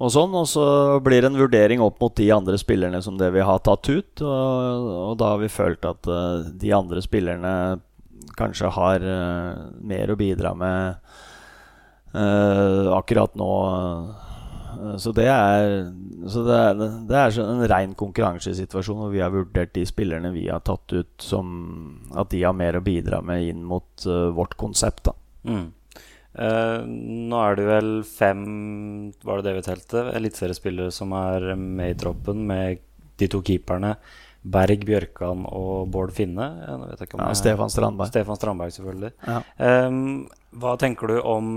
og 0.02 0.10
sånn, 0.10 0.34
og 0.34 0.48
så 0.50 0.66
blir 1.04 1.22
det 1.22 1.30
en 1.30 1.38
vurdering 1.38 1.82
opp 1.84 2.00
mot 2.02 2.14
de 2.18 2.32
andre 2.34 2.58
spillerne 2.58 3.02
som 3.06 3.20
det 3.20 3.30
vi 3.36 3.44
har 3.46 3.62
tatt 3.62 3.86
ut. 3.92 4.24
Og, 4.26 4.88
og 5.12 5.14
da 5.22 5.34
har 5.36 5.42
vi 5.44 5.52
følt 5.52 5.86
at 5.86 6.10
uh, 6.10 6.42
de 6.42 6.74
andre 6.74 7.04
spillerne 7.06 7.54
kanskje 8.40 8.72
har 8.74 9.06
uh, 9.06 9.68
mer 9.86 10.10
å 10.10 10.18
bidra 10.18 10.56
med 10.58 11.14
uh, 12.16 12.90
akkurat 12.98 13.38
nå. 13.38 13.52
Så 14.98 15.12
det 15.14 15.28
er, 15.30 15.92
så 16.32 16.42
det 16.48 16.58
er, 16.58 16.80
det 17.06 17.18
er 17.20 17.38
en 17.44 17.66
ren 17.70 17.94
konkurransesituasjon 18.00 19.04
hvor 19.04 19.12
vi 19.14 19.22
har 19.22 19.34
vurdert 19.34 19.76
de 19.76 19.84
spillerne 19.86 20.32
vi 20.34 20.48
har 20.48 20.64
tatt 20.66 20.96
ut, 20.96 21.12
som 21.22 21.52
at 22.18 22.32
de 22.32 22.42
har 22.48 22.56
mer 22.58 22.80
å 22.80 22.84
bidra 22.86 23.20
med 23.22 23.52
inn 23.52 23.62
mot 23.68 24.08
vårt 24.34 24.56
konsept. 24.58 25.12
da 25.12 25.14
mm. 25.46 25.68
Uh, 26.32 26.84
nå 26.88 27.40
er 27.44 27.58
det 27.60 27.66
vel 27.68 27.90
fem 28.08 28.44
Var 29.20 29.42
det 29.42 29.50
det 29.50 29.56
vi 29.58 29.64
telte? 29.66 30.04
Eliteseriespillere 30.16 30.94
som 30.96 31.12
er 31.18 31.50
med 31.60 31.92
i 31.92 31.98
troppen, 32.00 32.46
med 32.48 32.80
de 33.20 33.28
to 33.32 33.42
keeperne. 33.46 33.96
Berg 34.42 34.86
Bjørkan 34.88 35.44
og 35.46 35.92
Bård 35.94 36.16
Finne. 36.18 36.48
ja, 36.66 36.78
jeg, 36.96 37.38
Stefan 37.38 37.70
Strandberg. 37.70 38.10
Stefan 38.10 38.40
Strandberg, 38.40 38.74
selvfølgelig. 38.74 39.12
Ja. 39.28 39.42
Um, 39.86 40.24
hva 40.58 40.74
tenker 40.82 41.12
du 41.12 41.20
om 41.20 41.52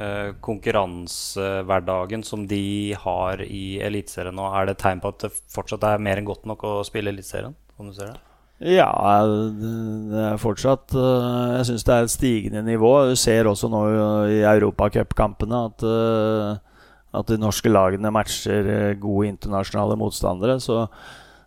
uh, 0.00 0.32
konkurransehverdagen 0.42 2.26
som 2.26 2.48
de 2.50 2.96
har 3.04 3.44
i 3.44 3.78
Eliteserien 3.86 4.34
nå? 4.34 4.48
Er 4.50 4.72
det 4.72 4.80
tegn 4.82 5.04
på 5.04 5.14
at 5.14 5.28
det 5.28 5.30
fortsatt 5.54 5.86
er 5.86 6.02
mer 6.02 6.18
enn 6.18 6.26
godt 6.26 6.48
nok 6.50 6.66
å 6.66 6.80
spille 6.88 7.14
Eliteserien? 7.14 7.54
om 7.78 7.90
du 7.90 7.94
ser 7.94 8.14
det? 8.14 8.33
Ja, 8.62 8.86
det 9.26 10.20
er 10.28 10.38
fortsatt 10.38 10.94
eh, 10.94 11.56
Jeg 11.58 11.66
syns 11.72 11.84
det 11.86 11.94
er 11.94 12.06
et 12.06 12.12
stigende 12.12 12.62
nivå. 12.62 12.92
Du 13.10 13.16
ser 13.18 13.50
også 13.50 13.70
nå 13.70 13.82
i 14.30 14.38
europacupkampene 14.46 15.64
at, 15.70 15.82
eh, 15.82 16.78
at 17.18 17.32
de 17.32 17.40
norske 17.42 17.72
lagene 17.72 18.14
matcher 18.14 18.70
eh, 18.70 18.94
gode 19.02 19.32
internasjonale 19.32 19.98
motstandere. 19.98 20.60
Så, 20.62 20.86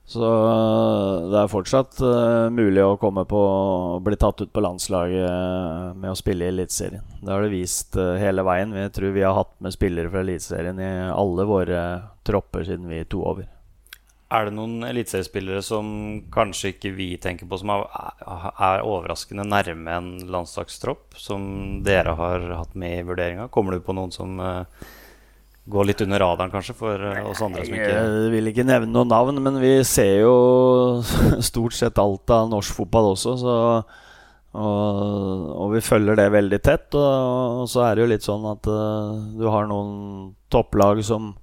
så 0.03 0.33
det 1.31 1.39
er 1.39 1.51
fortsatt 1.51 2.03
mulig 2.51 2.83
å 2.83 2.99
komme 2.99 3.23
på 3.27 3.41
bli 4.03 4.19
tatt 4.19 4.43
ut 4.43 4.51
på 4.51 4.63
landslaget 4.63 5.95
med 5.95 6.11
å 6.11 6.19
spille 6.19 6.43
i 6.43 6.51
Eliteserien. 6.51 7.07
Det 7.23 7.31
har 7.31 7.43
det 7.43 7.55
vist 7.55 7.95
hele 7.95 8.43
veien. 8.47 8.75
Vi 8.75 8.87
tror 8.95 9.15
vi 9.15 9.23
har 9.23 9.35
hatt 9.39 9.55
med 9.63 9.75
spillere 9.75 10.11
fra 10.11 10.27
Eliteserien 10.27 10.79
i 10.79 10.95
alle 11.07 11.47
våre 11.47 11.83
tropper 12.27 12.67
siden 12.67 12.91
vi 12.91 13.05
tok 13.07 13.31
over. 13.35 13.53
Er 14.27 14.50
det 14.50 14.57
noen 14.57 14.81
eliteseriespillere 14.84 15.62
som 15.63 15.89
kanskje 16.34 16.74
ikke 16.74 16.89
vi 16.98 17.07
tenker 17.24 17.48
på, 17.48 17.60
som 17.62 17.72
er, 17.72 17.86
er 18.27 18.84
overraskende 18.84 19.46
nærme 19.48 19.93
en 19.93 20.10
landslagstropp, 20.27 21.15
som 21.15 21.46
dere 21.86 22.15
har 22.19 22.43
hatt 22.57 22.75
med 22.75 22.98
i 22.98 23.05
vurderinga? 23.07 23.48
Kommer 23.53 23.77
du 23.77 23.86
på 23.86 23.96
noen 23.96 24.12
som 24.12 24.36
uh, 24.43 24.65
går 25.72 25.88
litt 25.88 26.03
under 26.03 26.19
radaren, 26.25 26.51
kanskje, 26.51 26.75
for 26.75 27.00
uh, 27.00 27.22
oss 27.31 27.46
andre 27.46 27.63
som 27.69 27.77
ikke 27.79 27.93
Jeg 27.93 28.34
vil 28.36 28.51
ikke 28.51 28.67
nevne 28.67 28.91
noen 28.91 29.13
navn, 29.15 29.39
men 29.46 29.62
vi 29.63 29.72
ser 29.88 30.25
jo 30.25 30.36
stort 31.51 31.79
sett 31.79 32.03
alt 32.03 32.36
av 32.36 32.51
norsk 32.51 32.81
fotball 32.81 33.13
også, 33.13 33.38
så 33.46 33.55
og, 34.57 35.01
og, 35.53 35.67
vi 35.75 35.84
følger 35.86 36.17
det 36.17 36.31
veldig 36.34 36.60
tett. 36.65 36.88
Og, 36.98 37.63
og, 37.63 37.65
så 37.69 37.84
er 37.86 37.96
det 37.96 38.03
jo 38.03 38.12
litt 38.12 38.25
sånn 38.25 38.48
at 38.50 38.67
uh, 38.72 39.13
du 39.38 39.46
har 39.53 39.67
noen 39.69 40.31
topplag 40.51 41.03
som, 41.05 41.36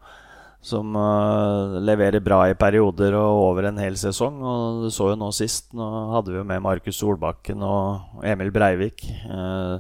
som 0.64 0.96
uh, 0.96 1.76
leverer 1.84 2.24
bra 2.24 2.40
i 2.48 2.56
perioder 2.56 3.16
og 3.18 3.40
over 3.50 3.68
en 3.68 3.80
hel 3.82 3.98
sesong. 4.00 4.40
Og 4.40 4.86
du 4.86 4.88
så 4.94 5.10
jo 5.12 5.18
nå 5.20 5.28
sist, 5.36 5.68
nå 5.76 5.88
hadde 6.14 6.32
vi 6.32 6.40
jo 6.40 6.46
med 6.48 6.64
Markus 6.64 6.98
Solbakken 7.02 7.62
og 7.66 8.24
Emil 8.24 8.52
Breivik. 8.54 9.04
Uh, 9.28 9.76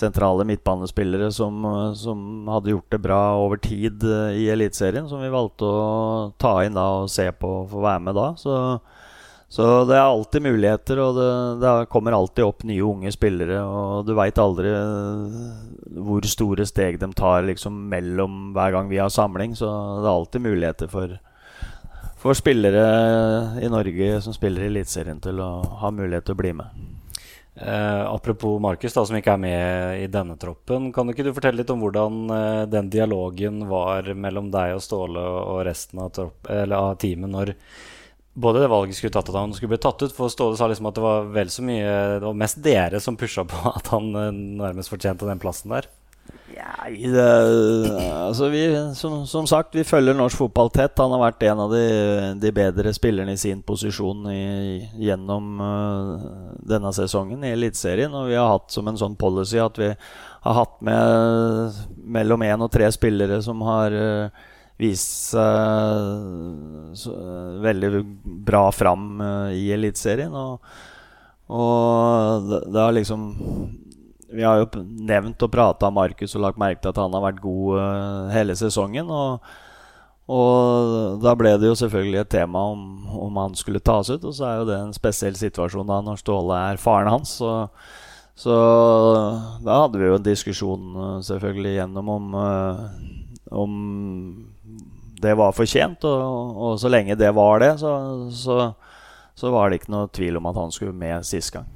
sentrale 0.00 0.46
midtbanespillere 0.48 1.28
som, 1.34 1.60
som, 1.98 2.20
hadde 2.48 2.72
gjort 2.72 2.94
det 2.94 3.00
bra 3.04 3.20
over 3.36 3.60
tid 3.60 4.06
i 4.32 4.46
Eliteserien. 4.48 5.10
Som 5.10 5.20
vi 5.20 5.32
valgte 5.32 5.68
å 5.68 6.30
ta 6.40 6.54
inn 6.64 6.78
da 6.78 6.86
og 7.02 7.12
se 7.12 7.28
på 7.36 7.50
og 7.64 7.68
få 7.74 7.84
være 7.84 8.06
med 8.06 8.16
da. 8.16 8.30
Så 8.40 8.54
så 9.50 9.64
det 9.82 9.96
er 9.98 10.04
alltid 10.06 10.44
muligheter, 10.44 11.00
og 11.02 11.16
det, 11.16 11.30
det 11.58 11.70
kommer 11.90 12.14
alltid 12.14 12.46
opp 12.46 12.60
nye 12.68 12.84
unge 12.86 13.10
spillere. 13.10 13.58
Og 13.66 14.04
du 14.06 14.12
veit 14.14 14.38
aldri 14.38 14.70
eh, 14.70 15.40
hvor 16.06 16.28
store 16.30 16.66
steg 16.70 17.00
de 17.02 17.08
tar 17.18 17.42
liksom 17.48 17.80
mellom 17.90 18.52
hver 18.54 18.76
gang 18.76 18.92
vi 18.92 19.00
har 19.02 19.10
samling. 19.10 19.58
Så 19.58 19.66
det 19.66 20.06
er 20.06 20.12
alltid 20.12 20.46
muligheter 20.46 20.92
for, 20.94 21.18
for 22.22 22.38
spillere 22.38 22.86
i 23.58 23.72
Norge 23.74 24.14
som 24.22 24.38
spiller 24.38 24.68
i 24.68 24.70
Eliteserien, 24.70 25.18
til 25.18 25.42
å 25.42 25.50
ha 25.82 25.90
mulighet 25.98 26.30
til 26.30 26.38
å 26.38 26.42
bli 26.44 26.56
med. 26.62 26.86
Eh, 27.58 28.06
apropos 28.06 28.62
Markus, 28.62 28.94
som 28.94 29.18
ikke 29.18 29.34
er 29.34 29.46
med 29.48 30.02
i 30.06 30.08
denne 30.14 30.38
troppen. 30.38 30.92
Kan 30.94 31.10
du 31.10 31.16
ikke 31.16 31.26
du 31.26 31.34
fortelle 31.34 31.64
litt 31.64 31.74
om 31.74 31.82
hvordan 31.82 32.22
eh, 32.38 32.64
den 32.70 32.94
dialogen 32.94 33.64
var 33.66 34.14
mellom 34.14 34.54
deg 34.54 34.78
og 34.78 34.86
Ståle 34.86 35.30
og 35.42 35.64
resten 35.66 36.06
av, 36.06 36.14
tropp, 36.14 36.46
av 36.46 36.94
teamet 37.02 37.34
når 37.34 37.58
både 38.34 38.60
det 38.62 38.70
valget 38.70 38.96
skulle 38.96 39.12
tatt 39.12 39.28
at 39.28 39.38
han 39.38 39.54
skulle 39.54 39.74
bli 39.74 39.82
tatt 39.82 40.02
ut. 40.02 40.14
For 40.14 40.32
Ståle 40.32 40.58
sa 40.58 40.68
liksom 40.70 40.90
at 40.90 40.98
det 40.98 41.04
var 41.04 41.30
vel 41.34 41.50
så 41.50 41.64
mye 41.66 41.94
Det 42.20 42.26
var 42.26 42.42
mest 42.44 42.60
dere 42.64 43.00
som 43.02 43.18
pusha 43.18 43.46
på 43.48 43.62
at 43.74 43.90
han 43.94 44.12
eh, 44.14 44.30
nærmest 44.60 44.92
fortjente 44.92 45.28
den 45.28 45.42
plassen 45.42 45.74
der. 45.74 45.90
Ja, 46.54 46.86
det, 46.90 48.00
altså 48.12 48.48
vi, 48.48 48.62
som, 48.94 49.26
som, 49.26 49.46
sagt, 49.46 49.74
vi 49.74 49.84
følger 49.86 50.14
norsk 50.14 50.36
fotball 50.36 50.70
tett. 50.74 50.98
Han 50.98 51.14
har 51.14 51.22
vært 51.22 51.44
en 51.48 51.62
av 51.64 51.72
de, 51.72 51.84
de 52.42 52.52
bedre 52.54 52.92
spillerne 52.94 53.34
i 53.34 53.40
sin 53.40 53.62
posisjon 53.66 54.26
i, 54.32 54.42
gjennom 55.00 55.62
uh, 55.62 56.26
denne 56.70 56.92
sesongen 56.94 57.46
i 57.46 57.54
Eliteserien. 57.54 58.14
Og 58.14 58.28
vi 58.30 58.38
har 58.38 58.50
hatt 58.50 58.68
som 58.74 58.90
en 58.90 58.98
sånn 59.00 59.16
policy 59.18 59.62
at 59.62 59.78
vi 59.80 59.90
har 59.94 60.58
hatt 60.58 60.76
med 60.84 61.80
mellom 62.18 62.46
én 62.46 62.66
og 62.66 62.72
tre 62.74 62.90
spillere 62.94 63.40
som 63.46 63.62
har 63.66 63.94
uh, 63.94 64.49
vist 64.80 65.34
seg 65.34 67.04
veldig 67.64 68.02
bra 68.46 68.66
fram 68.74 69.20
eh, 69.20 69.58
i 69.60 69.64
Eliteserien. 69.74 70.34
Og, 70.34 70.60
og 71.50 72.50
det, 72.50 72.78
har 72.78 72.94
liksom 72.96 73.24
Vi 74.30 74.44
har 74.46 74.60
jo 74.62 74.84
nevnt 74.84 75.42
og 75.42 75.52
prata 75.52 75.90
om 75.90 75.98
Markus 75.98 76.36
og 76.36 76.44
lagt 76.46 76.60
merke 76.60 76.82
til 76.82 76.92
at 76.92 77.00
han 77.02 77.16
har 77.16 77.26
vært 77.26 77.42
god 77.42 77.80
uh, 77.80 78.30
hele 78.34 78.54
sesongen. 78.58 79.10
Og, 79.10 79.48
og, 80.30 81.18
da 81.24 81.34
ble 81.38 81.56
det 81.58 81.72
jo 81.72 81.78
selvfølgelig 81.78 82.20
et 82.22 82.34
tema 82.38 82.62
om, 82.72 82.84
om, 83.10 83.40
han 83.42 83.58
skulle 83.58 83.82
tas 83.82 84.12
ut. 84.12 84.22
Og 84.22 84.36
så 84.36 84.46
er 84.46 84.60
jo 84.60 84.68
det 84.70 84.78
en 84.78 84.94
spesiell 84.96 85.36
situasjon 85.38 85.90
da 85.90 85.98
når 86.06 86.22
Ståle 86.22 86.60
er 86.70 86.80
faren 86.82 87.10
hans. 87.10 87.34
Så, 87.40 87.56
så 88.38 88.54
da 89.66 89.82
hadde 89.82 90.00
vi 90.00 90.08
jo 90.08 90.20
en 90.20 90.30
diskusjon 90.30 90.94
uh, 90.94 91.18
selvfølgelig 91.26 91.74
gjennom 91.80 92.14
om, 92.14 92.40
om 93.50 93.76
det 95.20 95.34
var 95.38 95.56
fortjent. 95.56 96.04
Og, 96.08 96.56
og, 96.56 96.78
så 96.80 96.90
lenge 96.92 97.18
det 97.18 97.32
var 97.36 97.60
det, 97.62 97.74
så, 97.82 97.92
så, 98.32 98.72
så, 99.34 99.52
var 99.52 99.70
det 99.70 99.80
ikke 99.80 99.94
noe 99.94 100.10
tvil 100.14 100.40
om 100.40 100.50
at 100.50 100.58
han 100.60 100.74
skulle 100.74 100.96
med 100.96 101.26
sist 101.28 101.54
gang. 101.54 101.68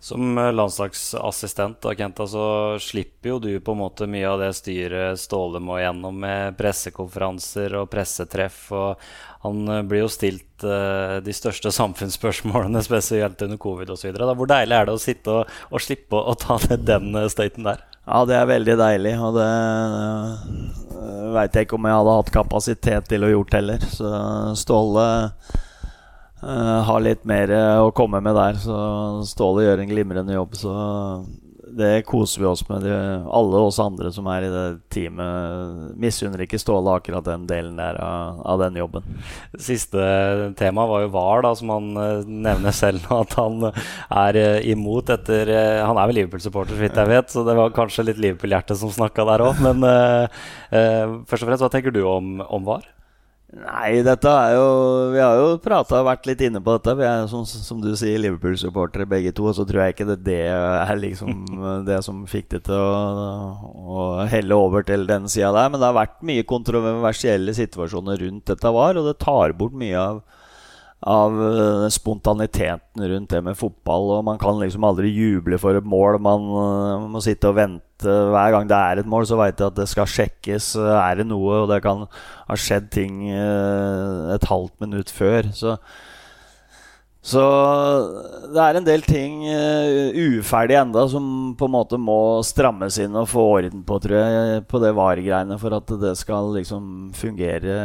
Som 0.00 0.38
eh, 0.38 0.52
landslagsassistent 0.52 1.82
da, 1.84 1.92
Kenta, 1.94 2.24
så 2.26 2.44
slipper 2.80 3.34
jo 3.34 3.38
du 3.38 3.50
på 3.60 3.74
en 3.74 3.82
måte 3.82 4.08
mye 4.08 4.30
av 4.30 4.40
det 4.40 4.54
styret 4.56 5.20
Ståle 5.20 5.60
må 5.60 5.76
gjennom 5.76 6.16
med 6.22 6.56
pressekonferanser 6.56 7.76
og 7.82 7.90
pressetreff. 7.92 8.62
og 8.72 8.96
Han 9.44 9.68
eh, 9.68 9.82
blir 9.84 10.06
jo 10.06 10.08
stilt 10.08 10.64
uh, 10.64 11.20
de 11.20 11.36
største 11.36 11.72
samfunnsspørsmålene, 11.80 12.80
spesielt 12.86 13.44
under 13.44 13.60
covid 13.60 13.92
osv. 13.92 14.16
Hvor 14.16 14.48
deilig 14.48 14.78
er 14.78 14.88
det 14.88 14.96
å 14.96 15.04
sitte 15.04 15.36
og, 15.42 15.60
og 15.68 15.84
slippe 15.84 16.16
å, 16.16 16.32
ta 16.32 16.56
ned 16.70 16.88
den 16.88 17.20
støyten 17.28 17.68
der? 17.68 17.84
Ja, 18.06 18.22
det 18.26 18.36
er 18.36 18.48
veldig 18.50 18.76
deilig. 18.80 19.14
Og 19.20 19.36
det 19.36 19.48
uh, 19.48 21.34
veit 21.36 21.56
jeg 21.56 21.68
ikke 21.68 21.78
om 21.78 21.88
jeg 21.88 21.98
hadde 21.98 22.16
hatt 22.20 22.32
kapasitet 22.34 23.10
til 23.10 23.26
å 23.26 23.32
gjort 23.34 23.58
heller. 23.58 23.84
Så 23.92 24.10
Ståle 24.58 25.06
uh, 25.28 26.78
har 26.88 27.04
litt 27.04 27.26
mer 27.28 27.52
å 27.84 27.92
komme 27.96 28.22
med 28.24 28.38
der. 28.38 28.58
Så 28.62 28.80
Ståle 29.28 29.68
gjør 29.68 29.84
en 29.84 29.92
glimrende 29.92 30.36
jobb. 30.38 30.58
Så 30.58 30.74
det 31.76 32.02
koser 32.08 32.42
vi 32.42 32.46
oss 32.48 32.62
med. 32.68 32.86
Alle 33.30 33.62
oss 33.64 33.78
andre 33.82 34.10
som 34.12 34.26
er 34.32 34.46
i 34.46 34.50
det 34.52 34.64
teamet, 34.92 35.94
misunner 36.00 36.44
ikke 36.44 36.60
Ståle 36.60 36.94
akkurat 36.98 37.24
den 37.26 37.46
delen 37.50 37.78
der 37.80 37.98
av, 38.02 38.40
av, 38.44 38.60
den 38.64 38.78
jobben. 38.80 39.06
Siste 39.60 40.52
tema 40.58 40.86
var 40.90 41.04
jo 41.04 41.12
VAR, 41.14 41.44
da, 41.46 41.54
som 41.56 41.72
han 41.74 41.90
uh, 41.96 42.26
nevner 42.26 42.74
selv 42.76 43.08
at 43.14 43.36
han 43.40 43.70
er 43.70 44.40
uh, 44.40 44.70
imot 44.70 45.12
etter 45.14 45.50
uh, 45.50 45.86
Han 45.88 46.00
er 46.00 46.10
vel 46.10 46.20
Liverpool-supporter, 46.20 46.76
så 46.76 46.84
vidt 46.84 47.00
jeg 47.00 47.12
vet, 47.14 47.32
så 47.32 47.44
det 47.46 47.56
var 47.58 47.74
kanskje 47.76 48.08
litt 48.10 48.22
Liverpool-hjerte 48.22 48.78
som 48.78 48.92
snakka 48.94 49.26
der 49.32 49.46
òg. 49.48 49.60
Men 49.64 49.84
først 50.70 51.42
og 51.42 51.48
fremst, 51.48 51.62
hva 51.64 51.70
tenker 51.72 51.94
du 51.94 52.02
om, 52.06 52.40
om 52.46 52.66
VAR? 52.66 52.88
Nei, 53.50 53.98
dette 54.06 54.30
er 54.30 54.52
jo 54.54 54.66
Vi 55.10 55.18
har 55.18 55.34
jo 55.40 55.56
prata 55.62 56.04
vært 56.06 56.28
litt 56.28 56.42
inne 56.46 56.60
på 56.62 56.76
dette. 56.76 56.94
Vi 57.00 57.06
er 57.06 57.24
som, 57.30 57.42
som 57.48 57.80
du 57.82 57.90
sier 57.98 58.20
Liverpool-supportere 58.22 59.08
begge 59.10 59.32
to. 59.34 59.48
Og 59.50 59.56
så 59.58 59.66
tror 59.66 59.82
jeg 59.82 59.96
ikke 59.96 60.06
det, 60.12 60.18
det 60.28 60.40
er 60.54 61.00
liksom 61.00 61.40
det 61.88 61.98
som 62.06 62.22
fikk 62.30 62.52
det 62.54 62.62
til 62.68 62.78
å, 62.78 63.70
å 63.74 64.04
helle 64.30 64.54
over 64.54 64.86
til 64.86 65.08
den 65.10 65.26
sida 65.30 65.50
der. 65.56 65.72
Men 65.72 65.82
det 65.82 65.88
har 65.88 65.98
vært 65.98 66.20
mye 66.30 66.46
kontroversielle 66.46 67.56
situasjoner 67.58 68.22
rundt 68.22 68.46
dette 68.52 68.74
var, 68.76 69.00
og 69.00 69.10
det 69.10 69.18
tar 69.24 69.56
bort 69.58 69.74
mye 69.74 69.98
av 69.98 70.22
av 71.00 71.32
eh, 71.32 71.86
spontaniteten 71.88 73.08
rundt 73.08 73.30
det 73.30 73.40
med 73.44 73.56
fotball. 73.56 74.10
Og 74.18 74.26
man 74.26 74.40
kan 74.40 74.58
liksom 74.60 74.84
aldri 74.84 75.12
juble 75.14 75.58
for 75.60 75.78
et 75.78 75.86
mål. 75.86 76.20
Man 76.20 76.50
uh, 76.52 77.08
må 77.08 77.22
sitte 77.24 77.48
og 77.48 77.56
vente. 77.56 77.86
Hver 78.04 78.52
gang 78.54 78.68
det 78.68 78.76
er 78.76 79.00
et 79.00 79.08
mål, 79.08 79.26
så 79.28 79.40
veit 79.40 79.60
jeg 79.60 79.72
at 79.72 79.80
det 79.80 79.88
skal 79.88 80.08
sjekkes. 80.08 80.74
Er 80.80 81.20
det 81.20 81.28
noe? 81.28 81.64
Og 81.64 81.72
det 81.72 81.82
kan 81.84 82.06
ha 82.48 82.56
skjedd 82.56 82.88
ting 82.92 83.26
et 83.28 84.46
halvt 84.48 84.72
minutt 84.80 85.12
før. 85.12 85.50
Så, 85.52 85.74
så 87.20 87.42
det 88.48 88.62
er 88.64 88.78
en 88.78 88.88
del 88.88 89.04
ting 89.04 89.42
uferdig 90.16 90.78
enda 90.80 91.04
som 91.12 91.52
på 91.60 91.68
en 91.68 91.74
måte 91.76 92.00
må 92.00 92.40
strammes 92.48 92.96
inn 93.04 93.20
og 93.20 93.28
få 93.28 93.44
orden 93.58 93.84
på, 93.84 94.00
tror 94.00 94.16
jeg, 94.16 94.64
på 94.72 94.80
det 94.80 94.94
VAR-greiene 94.96 95.60
for 95.60 95.76
at 95.76 95.92
det 96.00 96.14
skal 96.22 96.54
liksom 96.56 97.12
fungere 97.20 97.76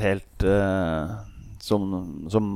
helt 0.00 0.48
som, 1.62 1.92
som 2.32 2.46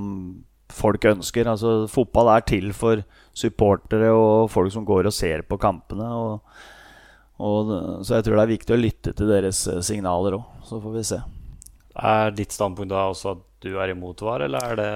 folk 0.73 1.05
ønsker. 1.13 1.49
Altså, 1.51 1.77
fotball 1.91 2.33
er 2.35 2.47
til 2.49 2.73
for 2.77 3.05
supportere 3.37 4.11
og 4.15 4.51
folk 4.53 4.73
som 4.75 4.87
går 4.89 5.11
og 5.11 5.15
ser 5.15 5.45
på 5.47 5.59
kampene. 5.63 6.09
Og, 6.11 6.59
og, 7.39 7.73
så 8.07 8.19
jeg 8.19 8.27
tror 8.27 8.41
det 8.41 8.47
er 8.47 8.55
viktig 8.57 8.77
å 8.77 8.81
lytte 8.81 9.15
til 9.17 9.31
deres 9.31 9.67
eh, 9.71 9.83
signaler 9.87 10.41
òg. 10.41 10.51
Så 10.67 10.83
får 10.83 10.99
vi 10.99 11.07
se. 11.13 11.23
Er 11.97 12.35
ditt 12.37 12.53
standpunkt 12.53 12.93
da 12.93 13.07
også 13.13 13.37
at 13.37 13.47
du 13.65 13.77
er 13.81 13.95
imot 13.95 14.21
VAR, 14.23 14.45
eller 14.47 14.73
er 14.73 14.79
det 14.81 14.93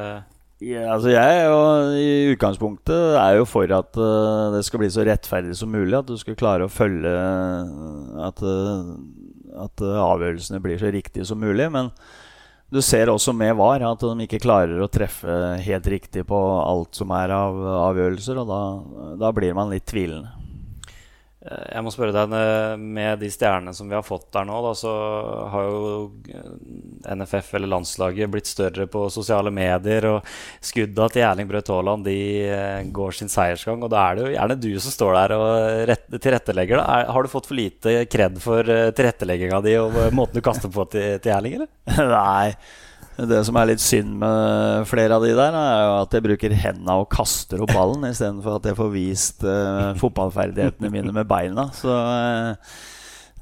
ja, 0.61 0.83
altså 0.93 1.09
jeg 1.09 1.37
er 1.38 1.47
jo 1.49 1.61
i 1.97 2.09
utgangspunktet 2.35 3.14
er 3.17 3.38
jo 3.38 3.47
for 3.49 3.71
at 3.73 3.97
uh, 3.97 4.50
det 4.52 4.61
skal 4.67 4.83
bli 4.83 4.90
så 4.93 5.07
rettferdig 5.09 5.55
som 5.57 5.71
mulig. 5.73 5.95
At 5.97 6.11
du 6.11 6.19
skal 6.21 6.37
klare 6.37 6.67
å 6.67 6.73
følge 6.73 7.09
At, 8.21 8.43
uh, 8.45 8.90
at 9.64 9.81
uh, 9.81 10.02
avgjørelsene 10.05 10.61
blir 10.61 10.76
så 10.83 10.93
riktige 10.93 11.25
som 11.25 11.40
mulig. 11.40 11.71
Men 11.73 11.88
du 12.71 12.79
ser 12.83 13.11
også 13.11 13.35
med 13.35 13.57
VAR 13.59 13.83
at 13.89 14.03
de 14.05 14.27
ikke 14.27 14.43
klarer 14.43 14.79
å 14.79 14.91
treffe 14.91 15.39
helt 15.65 15.89
riktig 15.91 16.23
på 16.29 16.39
alt 16.61 16.95
som 16.95 17.11
er 17.17 17.35
av 17.35 17.59
avgjørelser, 17.91 18.39
og 18.43 18.50
da, 18.50 18.61
da 19.25 19.33
blir 19.35 19.57
man 19.59 19.73
litt 19.75 19.89
tvilende. 19.91 20.31
Eh, 21.40 21.68
jeg 21.73 21.85
må 21.85 21.92
spørre 21.92 22.12
deg, 22.12 22.35
eh, 22.37 22.75
Med 22.76 23.23
de 23.23 23.30
stjernene 23.32 23.73
som 23.73 23.88
vi 23.88 23.97
har 23.97 24.04
fått 24.04 24.28
der 24.35 24.44
nå, 24.44 24.59
da, 24.66 24.73
så 24.76 24.90
har 25.52 25.68
jo 25.70 25.78
eh, 26.28 27.14
NFF 27.16 27.54
eller 27.56 27.73
landslaget 27.73 28.28
blitt 28.32 28.50
større 28.50 28.85
på 28.90 29.06
sosiale 29.12 29.52
medier. 29.54 30.09
Og 30.11 30.28
skudda 30.61 31.09
til 31.09 31.25
Erling 31.25 31.49
Braut 31.49 31.70
Haaland 31.73 32.04
de 32.04 32.18
går 32.92 33.16
sin 33.16 33.32
seiersgang. 33.32 33.80
Og 33.85 33.92
da 33.92 34.04
er 34.04 34.18
det 34.18 34.26
jo 34.26 34.35
gjerne 34.35 34.59
du 34.61 34.70
som 34.85 34.97
står 34.97 35.16
der 35.16 35.37
og 35.38 36.20
tilrettelegger. 36.20 36.82
Da. 36.82 37.00
har 37.14 37.23
du 37.23 37.32
fått 37.32 37.49
for 37.49 37.56
lite 37.59 38.04
kred 38.11 38.37
for 38.42 38.66
tilrettelegginga 38.66 39.64
di 39.64 39.76
og 39.80 39.99
måten 40.16 40.38
du 40.38 40.44
kaster 40.44 40.73
på 40.73 40.85
til, 40.92 41.18
til 41.25 41.35
Erling, 41.35 41.61
eller? 41.61 41.73
Nei. 42.14 42.54
Det 43.29 43.41
som 43.45 43.57
er 43.61 43.73
litt 43.73 43.83
synd 43.83 44.15
med 44.21 44.87
flere 44.89 45.17
av 45.19 45.25
de 45.27 45.33
der, 45.37 45.57
er 45.57 45.81
jo 45.85 45.97
at 45.99 46.15
jeg 46.17 46.25
bruker 46.25 46.55
henda 46.62 46.97
og 47.03 47.11
kaster 47.12 47.61
opp 47.61 47.73
ballen 47.75 48.07
istedenfor 48.09 48.57
at 48.57 48.71
jeg 48.71 48.79
får 48.79 48.93
vist 48.95 49.45
uh, 49.45 49.91
fotballferdighetene 50.00 50.93
mine 50.95 51.12
med 51.12 51.29
beina. 51.29 51.67
Så 51.77 51.91
uh, 51.91 52.55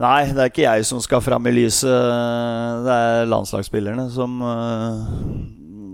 nei, 0.02 0.22
det 0.32 0.42
er 0.42 0.50
ikke 0.50 0.66
jeg 0.66 0.88
som 0.88 1.02
skal 1.04 1.22
fram 1.22 1.46
i 1.46 1.54
lyset. 1.54 1.92
Det 2.86 2.96
er 2.96 3.30
landslagsspillerne 3.30 4.08
som 4.14 4.40
uh, 4.42 5.04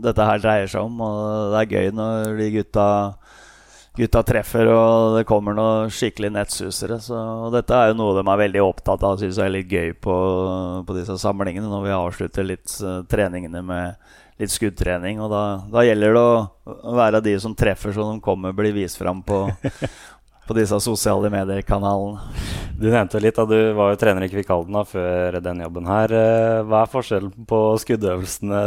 dette 0.05 0.31
her 0.31 0.41
dreier 0.41 0.71
seg 0.71 0.87
om. 0.87 1.05
Og 1.05 1.53
det 1.53 1.61
er 1.61 1.75
gøy 1.77 1.93
når 1.99 2.41
de 2.41 2.51
gutta 2.59 2.89
gutta 3.95 4.23
treffer, 4.27 4.69
og 4.75 5.19
det 5.19 5.27
kommer 5.29 5.55
noen 5.55 5.93
skikkelig 5.93 6.33
nettsusere. 6.35 6.99
Så 7.03 7.19
dette 7.55 7.77
er 7.79 7.93
jo 7.93 7.99
noe 8.01 8.17
de 8.19 8.25
er 8.27 8.43
veldig 8.43 8.65
opptatt 8.65 9.05
av, 9.07 9.21
syns 9.21 9.39
jeg 9.39 9.47
er 9.47 9.55
litt 9.55 9.71
gøy 9.71 9.95
på, 10.03 10.17
på, 10.87 10.97
disse 10.99 11.19
samlingene. 11.23 11.71
Når 11.71 11.87
vi 11.87 11.95
avslutter 11.99 12.49
litt 12.49 12.75
uh, 12.83 13.03
treningene 13.11 13.63
med 13.67 13.95
litt 14.43 14.51
skuddtrening. 14.51 15.23
Og 15.23 15.31
da, 15.31 15.45
da, 15.71 15.85
gjelder 15.87 16.17
det 16.17 16.25
å 16.25 16.97
være 16.99 17.23
de 17.25 17.37
som 17.43 17.55
treffer 17.55 17.95
så 17.95 18.09
de 18.11 18.19
kommer, 18.25 18.57
blir 18.57 18.75
vist 18.75 18.99
fram 18.99 19.23
på, 19.27 19.47
på 20.49 20.59
disse 20.59 20.81
sosiale 20.83 21.31
medier-kanalene. 21.31 22.51
Du 22.75 22.89
nevnte 22.91 23.23
litt 23.23 23.39
at 23.39 23.47
du 23.47 23.59
var 23.79 23.93
jo 23.93 24.01
trener 24.01 24.27
i 24.27 24.33
Kvikalden 24.33 24.81
før 24.91 25.39
den 25.39 25.63
jobben 25.63 25.87
her. 25.87 26.11
Eh, 26.19 26.61
hva 26.67 26.83
er 26.83 26.91
forskjellen 26.91 27.47
på 27.47 27.61
skuddøvelsene 27.85 28.65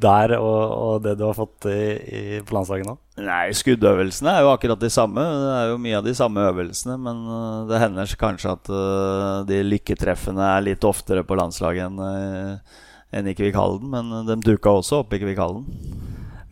der 0.00 0.38
og, 0.38 0.60
og 0.72 0.94
det 1.04 1.18
du 1.20 1.26
har 1.28 1.36
fått 1.36 1.68
i, 1.68 1.82
i, 2.00 2.22
på 2.40 2.56
landslaget 2.56 2.88
nå? 2.88 2.96
Nei, 3.20 3.52
Skuddøvelsene 3.52 4.32
er 4.32 4.46
jo 4.46 4.52
akkurat 4.54 4.80
de 4.80 4.88
samme. 4.92 5.20
Det 5.20 5.50
er 5.56 5.66
jo 5.72 5.80
mye 5.84 5.98
av 5.98 6.06
de 6.06 6.14
samme 6.16 6.46
øvelsene. 6.48 6.96
Men 7.00 7.26
eh, 7.28 7.58
det 7.68 7.82
hender 7.82 8.14
kanskje 8.20 8.54
at 8.56 8.70
uh, 8.72 9.42
de 9.48 9.60
lykketreffene 9.66 10.46
er 10.54 10.64
litt 10.70 10.86
oftere 10.88 11.24
på 11.26 11.36
landslaget 11.36 11.90
enn 11.90 12.00
uh, 12.00 12.80
enn 13.12 13.28
i 13.28 13.36
Kvikkhalden. 13.36 13.92
Men 13.92 14.24
de 14.30 14.38
dukka 14.40 14.72
også 14.78 15.02
opp 15.02 15.12
i 15.12 15.20
Kvikkhalden. 15.20 15.68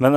Men 0.00 0.16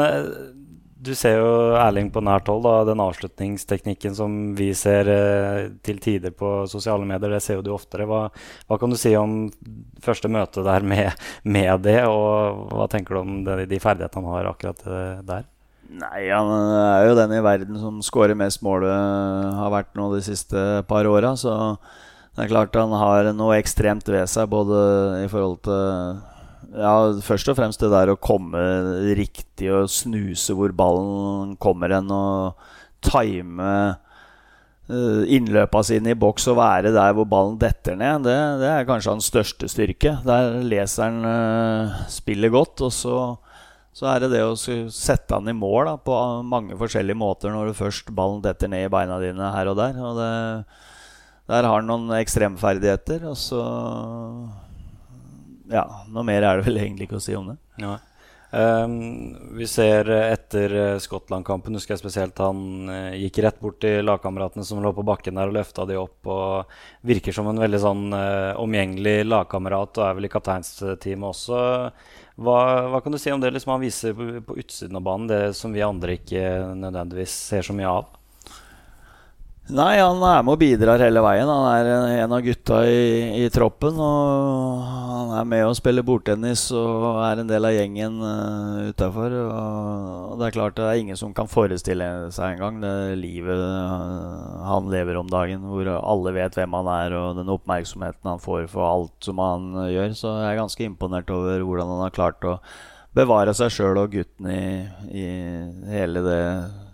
du 1.04 1.12
ser 1.18 1.42
jo 1.42 1.76
Erling 1.76 2.10
på 2.14 2.22
nært 2.24 2.48
hold. 2.48 2.64
da, 2.64 2.84
Den 2.88 3.02
avslutningsteknikken 3.04 4.16
som 4.16 4.54
vi 4.56 4.70
ser 4.78 5.10
eh, 5.12 5.72
til 5.84 6.00
tider 6.04 6.32
på 6.36 6.64
sosiale 6.72 7.08
medier, 7.08 7.34
det 7.34 7.42
ser 7.44 7.60
jo 7.60 7.66
du 7.66 7.74
oftere. 7.76 8.08
Hva, 8.08 8.28
hva 8.70 8.80
kan 8.80 8.94
du 8.94 8.98
si 9.00 9.12
om 9.20 9.50
første 10.04 10.32
møte 10.32 10.64
der 10.64 10.86
med, 10.88 11.12
med, 11.44 11.74
det, 11.84 12.00
og 12.08 12.70
hva 12.72 12.88
tenker 12.92 13.18
du 13.18 13.24
om 13.24 13.42
de, 13.48 13.66
de 13.68 13.82
ferdighetene 13.84 14.30
han 14.30 14.38
har 14.40 14.54
akkurat 14.54 14.86
eh, 14.88 15.26
der? 15.28 15.50
Nei, 15.94 16.30
Han 16.34 16.50
er 16.50 17.08
jo 17.08 17.18
den 17.20 17.36
i 17.38 17.44
verden 17.46 17.78
som 17.78 18.02
skårer 18.02 18.38
mest 18.38 18.64
mål, 18.66 18.88
eh, 18.90 19.50
har 19.60 19.74
vært 19.74 19.94
nå 19.98 20.10
de 20.16 20.24
siste 20.26 20.84
par 20.90 21.06
åra. 21.06 21.36
Så 21.38 21.54
det 22.34 22.46
er 22.46 22.54
klart 22.54 22.78
han 22.80 22.94
har 22.98 23.30
noe 23.38 23.60
ekstremt 23.60 24.08
ved 24.10 24.26
seg, 24.32 24.50
både 24.50 24.80
i 25.22 25.28
forhold 25.30 25.60
til 25.68 26.22
ja, 26.74 26.94
først 27.22 27.52
og 27.52 27.58
fremst 27.60 27.84
det 27.84 27.92
der 27.94 28.10
å 28.10 28.18
komme 28.18 28.62
riktig 29.18 29.70
og 29.74 29.92
snuse 29.92 30.56
hvor 30.58 30.74
ballen 30.74 31.54
kommer 31.62 31.94
hen, 31.94 32.10
og 32.10 32.58
time 33.04 33.70
uh, 34.90 35.22
innløpa 35.30 35.84
sine 35.86 36.14
i 36.14 36.20
boks 36.20 36.48
og 36.52 36.58
være 36.62 36.94
der 36.96 37.14
hvor 37.14 37.28
ballen 37.30 37.60
detter 37.62 37.98
ned, 38.00 38.26
det, 38.26 38.38
det 38.64 38.72
er 38.72 38.88
kanskje 38.90 39.14
hans 39.14 39.30
største 39.30 39.70
styrke. 39.70 40.18
Der 40.26 40.58
leser 40.66 41.10
han 41.10 41.22
uh, 41.28 42.04
spillet 42.12 42.54
godt, 42.54 42.82
og 42.88 42.96
så, 42.96 43.18
så, 43.94 44.08
er 44.10 44.24
det 44.24 44.32
det 44.34 44.42
å 44.46 44.58
sette 44.58 45.38
han 45.38 45.50
i 45.50 45.56
mål 45.56 45.92
da, 45.92 45.96
på 46.02 46.18
mange 46.50 46.78
forskjellige 46.80 47.20
måter 47.20 47.54
når 47.54 47.72
du 47.72 47.78
først 47.78 48.10
ballen 48.16 48.42
detter 48.44 48.72
ned 48.72 48.88
i 48.88 48.94
beina 48.94 49.20
dine 49.22 49.52
her 49.54 49.70
og 49.72 49.78
der. 49.80 50.00
Og 50.02 50.18
det, 50.18 50.32
der 51.54 51.70
har 51.70 51.78
han 51.80 51.90
noen 51.90 52.16
ekstremferdigheter, 52.18 53.28
og 53.30 53.38
så 53.38 53.62
ja, 55.74 55.86
noe 56.10 56.26
mer 56.28 56.44
er 56.44 56.60
det 56.60 56.68
vel 56.68 56.82
egentlig 56.82 57.08
ikke 57.10 57.22
å 57.22 57.24
si 57.24 57.38
om 57.38 57.54
det. 57.54 57.60
Ja. 57.84 58.00
Um, 58.54 59.56
vi 59.58 59.66
ser 59.66 60.06
etter 60.14 60.74
uh, 60.78 61.00
Skottland-kampen, 61.02 61.74
husker 61.74 61.96
jeg 61.96 62.04
spesielt 62.04 62.38
han 62.38 62.60
uh, 62.86 63.16
gikk 63.18 63.40
rett 63.42 63.58
bort 63.58 63.80
til 63.82 64.06
lagkameratene 64.06 64.66
som 64.68 64.84
lå 64.84 64.92
på 64.94 65.06
bakken 65.08 65.40
der 65.40 65.50
og 65.50 65.56
løfta 65.58 65.88
de 65.90 65.98
opp. 65.98 66.20
og 66.30 66.76
Virker 67.10 67.34
som 67.34 67.50
en 67.50 67.62
veldig 67.64 67.80
sånn 67.82 68.04
uh, 68.14 68.54
omgjengelig 68.62 69.24
lagkamerat 69.26 69.98
og 69.98 70.06
er 70.06 70.20
vel 70.20 70.30
i 70.30 70.32
kapteinsteamet 70.36 71.30
også. 71.32 71.64
Hva, 72.34 72.90
hva, 72.90 73.00
kan 73.04 73.14
du 73.14 73.20
si 73.22 73.32
om 73.32 73.42
det 73.42 73.52
liksom 73.54 73.76
han 73.76 73.84
viser 73.84 74.16
på, 74.18 74.26
på 74.48 74.58
utsiden 74.58 74.98
av 74.98 75.06
banen, 75.06 75.30
det 75.30 75.54
som 75.58 75.74
vi 75.74 75.84
andre 75.86 76.18
ikke 76.18 76.42
nødvendigvis 76.80 77.36
ser 77.52 77.66
så 77.66 77.76
mye 77.78 77.92
av? 77.92 78.10
Nei, 79.72 79.94
han 79.96 80.20
er 80.20 80.42
med 80.44 80.58
og 80.58 80.60
bidrar 80.60 81.00
hele 81.00 81.22
veien. 81.24 81.48
Han 81.48 81.66
er 81.72 82.20
en 82.26 82.34
av 82.36 82.42
gutta 82.44 82.82
i, 82.84 83.46
i 83.46 83.48
troppen. 83.48 83.96
Og 83.96 84.82
han 84.84 85.32
er 85.40 85.48
med 85.48 85.64
og 85.70 85.78
spiller 85.80 86.04
bordtennis 86.04 86.66
og 86.76 87.22
er 87.24 87.40
en 87.40 87.48
del 87.48 87.70
av 87.70 87.72
gjengen 87.72 88.18
uh, 88.20 88.90
utafor. 88.92 89.38
Og 89.40 90.36
det 90.42 90.50
er 90.50 90.58
klart 90.58 90.76
det 90.76 90.90
er 90.90 91.00
ingen 91.00 91.20
som 91.20 91.32
kan 91.38 91.48
forestille 91.48 92.10
seg 92.36 92.58
engang 92.58 92.84
det 92.84 93.16
livet 93.22 93.64
uh, 93.64 94.68
han 94.68 94.92
lever 94.92 95.22
om 95.22 95.32
dagen. 95.32 95.64
Hvor 95.72 95.94
alle 95.96 96.36
vet 96.42 96.60
hvem 96.60 96.78
han 96.82 96.92
er 96.98 97.18
og 97.22 97.40
den 97.40 97.56
oppmerksomheten 97.56 98.34
han 98.34 98.44
får 98.44 98.68
for 98.76 98.90
alt 98.90 99.16
som 99.24 99.40
han 99.40 99.72
uh, 99.80 99.88
gjør. 99.88 100.12
Så 100.20 100.36
jeg 100.42 100.52
er 100.52 100.60
ganske 100.60 100.90
imponert 100.92 101.32
over 101.32 101.64
hvordan 101.64 101.96
han 101.96 102.04
har 102.10 102.20
klart 102.20 102.44
å 102.44 102.60
bevare 103.16 103.56
seg 103.56 103.72
sjøl 103.72 104.04
og 104.04 104.12
gutten 104.12 104.52
i, 104.52 104.64
i 105.24 105.28
hele 105.96 106.28
det 106.28 106.40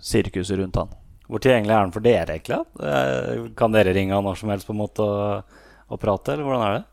sirkuset 0.05 0.61
rundt 0.61 0.83
han. 0.83 0.99
Hvor 1.29 1.41
tilgjengelig 1.43 1.75
er 1.75 1.83
den 1.85 1.93
for 1.93 2.05
dere, 2.05 2.35
egentlig? 2.35 2.61
Eh, 2.81 3.49
kan 3.57 3.73
dere 3.73 3.93
ringe 3.93 4.15
han 4.17 4.25
når 4.25 4.39
som 4.39 4.49
helst 4.49 4.65
på 4.65 4.73
en 4.73 4.81
måte 4.81 5.05
og, 5.05 5.59
og 5.89 6.01
prate, 6.01 6.33
eller 6.33 6.47
hvordan 6.47 6.65
er 6.65 6.79
det? 6.79 6.85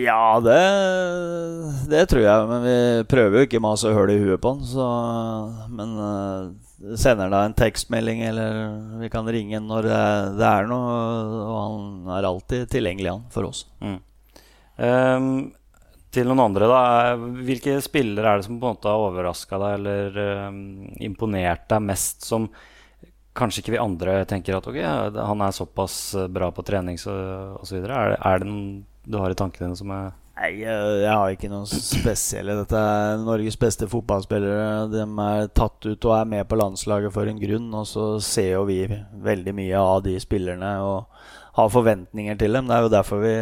Ja, 0.00 0.40
det, 0.40 0.60
det 1.90 2.06
tror 2.08 2.22
jeg. 2.24 2.46
Men 2.48 2.62
vi 2.64 2.76
prøver 3.10 3.36
jo 3.36 3.48
ikke 3.48 3.60
masse 3.60 3.92
hull 3.92 4.14
i 4.14 4.16
huet 4.22 4.40
på 4.40 4.54
han. 4.54 4.62
Så, 4.64 4.86
men 5.76 5.92
uh, 6.00 6.96
sender 6.96 7.28
da 7.32 7.42
en 7.44 7.56
tekstmelding, 7.58 8.24
eller 8.30 8.62
vi 9.02 9.12
kan 9.12 9.28
ringe 9.28 9.60
når 9.60 9.90
det, 9.90 10.00
det, 10.40 10.48
er 10.48 10.70
noe. 10.70 10.96
Og 11.44 11.58
han 11.58 12.16
er 12.16 12.30
alltid 12.30 12.72
tilgjengelig, 12.72 13.12
han, 13.12 13.28
for 13.34 13.50
oss. 13.50 13.66
Mm. 13.84 14.00
Um, 14.80 15.32
til 16.14 16.30
noen 16.30 16.46
andre, 16.46 16.70
da. 16.70 16.82
Hvilke 17.44 17.76
spillere 17.84 18.30
er 18.30 18.40
det 18.40 18.48
som 18.48 18.56
på 18.56 18.64
en 18.64 18.78
måte 18.78 18.88
har 18.88 19.08
overraska 19.10 19.60
deg 19.60 19.82
eller 19.82 20.22
um, 20.48 20.62
imponert 21.04 21.68
deg 21.68 21.90
mest? 21.92 22.24
som 22.24 22.48
kanskje 23.34 23.62
ikke 23.62 23.74
vi 23.74 23.82
andre 23.82 24.18
tenker 24.30 24.58
at 24.58 24.66
ok, 24.70 24.80
han 25.18 25.44
er 25.44 25.54
såpass 25.54 25.96
eh, 26.18 26.28
bra 26.30 26.50
på 26.54 26.64
trening 26.66 26.98
osv. 26.98 27.80
Er, 27.84 28.16
er 28.18 28.42
det 28.42 28.50
noen 28.50 28.84
du 29.04 29.18
har 29.20 29.32
i 29.32 29.36
tankene 29.36 29.68
dine 29.68 29.78
som 29.78 29.90
er 29.92 30.12
Nei, 30.34 30.48
jeg, 30.64 31.06
har 31.06 31.30
ikke 31.30 31.46
noen 31.46 31.68
spesielle. 31.70 32.56
Dette 32.58 32.74
er 32.74 33.20
Norges 33.22 33.54
beste 33.60 33.86
fotballspillere. 33.86 34.88
De 34.90 35.04
er 35.04 35.50
tatt 35.54 35.86
ut 35.86 36.08
og 36.08 36.14
er 36.16 36.26
med 36.26 36.48
på 36.50 36.58
landslaget 36.58 37.14
for 37.14 37.30
en 37.30 37.38
grunn. 37.38 37.68
Og 37.78 37.86
så 37.86 38.06
ser 38.18 38.48
jo 38.56 38.64
vi 38.66 38.80
veldig 39.22 39.54
mye 39.54 39.78
av 39.78 40.02
de 40.02 40.16
spillerne 40.18 40.72
og 40.82 41.22
har 41.54 41.70
forventninger 41.70 42.40
til 42.40 42.58
dem. 42.58 42.66
Det 42.66 42.74
er 42.74 42.82
jo 42.82 42.92
derfor 42.96 43.22
vi, 43.22 43.34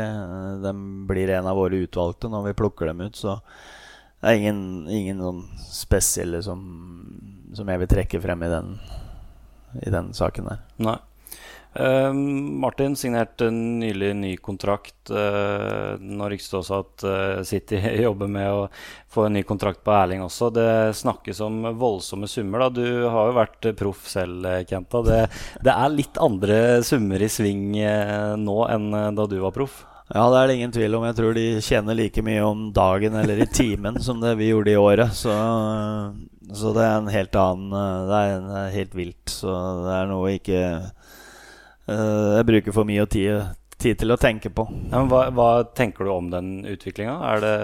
de 0.66 0.74
blir 1.08 1.32
en 1.32 1.48
av 1.48 1.56
våre 1.56 1.80
utvalgte 1.80 2.28
når 2.28 2.50
vi 2.50 2.58
plukker 2.60 2.92
dem 2.92 3.00
ut. 3.06 3.16
Så 3.16 3.38
det 4.20 4.28
er 4.28 4.42
ingen, 4.42 4.62
ingen 4.92 5.24
sånn 5.24 5.40
spesielle 5.64 6.44
som, 6.44 6.60
som 7.56 7.72
jeg 7.72 7.80
vil 7.80 7.92
trekke 7.96 8.20
frem 8.20 8.44
i 8.44 8.52
den 8.52 8.76
i 9.80 9.90
den 9.92 10.12
saken 10.16 10.50
der. 10.50 10.62
Nei. 10.82 10.98
Uh, 11.72 12.12
Martin 12.12 12.96
signerte 12.96 13.50
nylig 13.50 14.10
ny 14.16 14.32
kontrakt. 14.36 15.08
Uh, 15.10 15.96
nå 16.00 16.28
ryktes 16.28 16.50
det 16.52 16.58
også 16.58 16.80
at 16.82 17.04
uh, 17.08 17.44
City 17.48 17.78
jobber 18.04 18.28
med 18.28 18.48
å 18.52 18.66
få 19.12 19.24
en 19.26 19.38
ny 19.38 19.42
kontrakt 19.48 19.80
på 19.84 19.94
Erling 19.96 20.24
også. 20.26 20.50
Det 20.52 20.66
snakkes 21.00 21.40
om 21.46 21.62
voldsomme 21.80 22.28
summer. 22.28 22.66
da. 22.66 22.68
Du 22.76 23.08
har 23.08 23.30
jo 23.30 23.38
vært 23.38 23.70
proff 23.78 24.04
selv, 24.12 24.44
Kenta. 24.68 25.00
Det, 25.06 25.22
det, 25.64 25.72
er 25.72 25.96
litt 25.96 26.20
andre 26.20 26.58
summer 26.84 27.24
i 27.24 27.30
sving 27.32 27.72
nå 27.72 28.58
enn 28.68 28.92
da 29.16 29.26
du 29.28 29.38
var 29.40 29.56
proff? 29.56 29.80
Ja, 30.12 30.26
det 30.28 30.38
er 30.38 30.48
det 30.48 30.58
ingen 30.58 30.74
tvil 30.74 30.94
om. 30.98 31.06
Jeg 31.08 31.16
tror 31.16 31.36
de 31.36 31.46
tjener 31.64 31.96
like 31.96 32.22
mye 32.24 32.42
om 32.44 32.66
dagen 32.76 33.16
eller 33.16 33.40
i 33.40 33.48
timen 33.48 33.96
som 34.04 34.20
det 34.20 34.34
vi 34.40 34.50
gjorde 34.50 34.74
i 34.74 34.80
året. 34.80 35.14
Så 35.16 35.32
så 36.52 36.72
det 36.76 36.82
er 36.84 36.98
en 36.98 37.08
helt 37.08 37.36
annen 37.38 37.72
Det 38.08 38.18
er, 38.18 38.34
en, 38.36 38.50
helt 38.74 38.94
vilt. 38.96 39.32
Så 39.32 39.52
det 39.86 39.96
er 39.96 40.10
noe 40.10 40.34
ikke 40.36 40.60
uh, 41.88 42.30
Jeg 42.36 42.48
bruker 42.48 42.76
for 42.76 42.88
mye 42.88 43.06
tid, 43.10 43.54
tid, 43.78 43.96
til 44.02 44.12
å 44.12 44.20
tenke 44.20 44.52
på. 44.52 44.66
Ja, 44.92 45.04
hva, 45.08 45.24
hva, 45.34 45.50
tenker 45.76 46.04
du 46.04 46.12
om 46.14 46.30
den 46.32 46.54
utviklinga? 46.68 47.16
Er 47.32 47.44
det 47.44 47.56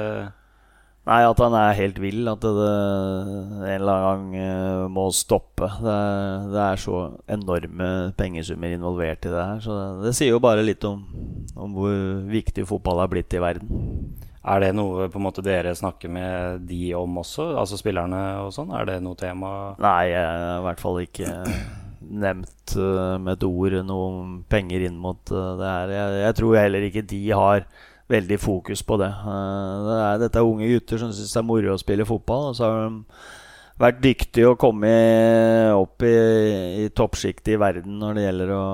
Nei, 1.09 1.23
at 1.25 1.41
han 1.41 1.55
er 1.57 1.77
helt 1.79 1.99
vill. 2.03 2.29
At 2.29 2.45
det, 2.45 2.53
det 2.53 2.69
en 2.69 3.79
eller 3.79 4.09
annen 4.11 4.35
gang 4.35 4.85
uh, 4.85 4.85
må 4.93 5.07
stoppe. 5.17 5.71
Det 5.81 5.95
er, 5.95 6.49
det 6.53 6.63
er, 6.67 6.83
så 6.83 7.03
enorme 7.39 7.91
pengesummer 8.19 8.77
involvert 8.77 9.25
i 9.25 9.33
det 9.33 9.47
her. 9.53 9.63
Så 9.65 9.79
det, 9.79 9.89
det 10.09 10.15
sier 10.19 10.35
jo 10.35 10.43
bare 10.45 10.67
litt 10.67 10.85
om, 10.89 11.07
om 11.57 11.77
hvor 11.77 11.97
viktig 12.29 12.67
fotball 12.69 13.01
har 13.05 13.13
blitt 13.13 13.37
i 13.37 13.43
verden. 13.43 13.73
Er 14.49 14.63
det 14.63 14.71
noe 14.77 15.09
på 15.13 15.19
en 15.21 15.27
måte 15.27 15.45
dere 15.45 15.75
snakker 15.77 16.13
med 16.13 16.69
de 16.69 16.93
om 16.97 17.19
også, 17.21 17.51
altså 17.61 17.77
spillerne 17.81 18.21
og 18.45 18.53
sånn? 18.55 18.71
Er 18.77 18.87
det 18.89 19.01
noe 19.05 19.19
tema? 19.19 19.75
Nei, 19.83 20.13
jeg 20.13 20.25
har 20.25 20.61
i 20.61 20.65
hvert 20.69 20.85
fall 20.85 21.03
ikke 21.03 21.35
nevnt 22.25 22.77
uh, 22.77 23.17
med 23.21 23.35
et 23.35 23.49
ord 23.49 23.81
noe 23.89 24.09
penger 24.53 24.87
inn 24.89 24.97
mot 25.01 25.21
uh, 25.35 25.55
det 25.59 25.73
her. 25.73 25.95
Jeg, 25.97 26.19
jeg, 26.23 26.39
tror 26.41 26.61
heller 26.61 26.89
ikke 26.89 27.09
de 27.11 27.23
har 27.33 27.69
veldig 28.09 28.39
fokus 28.41 28.83
på 28.83 28.99
det. 29.01 29.11
Eh, 29.11 29.75
det 29.87 29.99
er, 29.99 30.23
dette 30.25 30.41
er 30.41 30.49
unge 30.49 30.71
gutter 30.73 31.03
som 31.03 31.13
syns 31.13 31.35
det 31.35 31.43
er 31.43 31.47
moro 31.49 31.75
å 31.75 31.81
spille 31.81 32.09
fotball. 32.09 32.51
Og 32.51 32.59
så 32.59 32.69
har 32.69 32.89
de 32.89 33.05
vært 33.79 34.03
dyktige 34.03 34.51
og 34.51 34.59
kommet 34.61 35.77
opp 35.77 36.03
i, 36.07 36.17
i 36.85 36.89
toppsjiktet 36.91 37.55
i 37.55 37.61
verden 37.61 38.01
når 38.01 38.19
det 38.19 38.27
gjelder 38.27 38.53
å, 38.57 38.67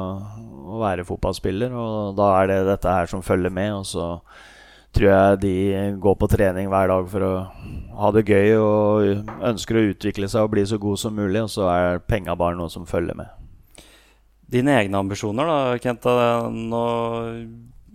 å, 0.64 0.81
være 0.83 1.07
fotballspiller. 1.09 1.75
Og 1.77 2.16
da 2.18 2.33
er 2.40 2.51
det 2.53 2.61
dette 2.70 2.99
her 2.99 3.11
som 3.11 3.25
følger 3.27 3.53
med. 3.55 3.75
Og 3.83 3.88
så 3.90 4.09
tror 4.94 5.11
jeg 5.11 5.40
de 5.42 5.55
går 6.01 6.18
på 6.20 6.31
trening 6.31 6.70
hver 6.70 6.92
dag 6.92 7.09
for 7.11 7.27
å 7.27 7.33
ha 7.99 8.11
det 8.14 8.27
gøy 8.31 8.53
og 8.61 9.31
ønsker 9.51 9.79
å 9.79 9.88
utvikle 9.90 10.31
seg 10.31 10.47
og 10.47 10.55
bli 10.55 10.62
så 10.70 10.79
god 10.83 11.03
som 11.03 11.18
mulig. 11.18 11.42
Og 11.42 11.53
så 11.53 11.68
er 11.75 12.05
penga 12.07 12.38
bare 12.38 12.59
noe 12.59 12.73
som 12.73 12.87
følger 12.88 13.18
med. 13.18 13.40
Dine 14.55 14.77
egne 14.79 15.01
ambisjoner, 15.01 15.49
da, 15.49 15.79
Kenta. 15.83 16.12
Nå 16.53 16.83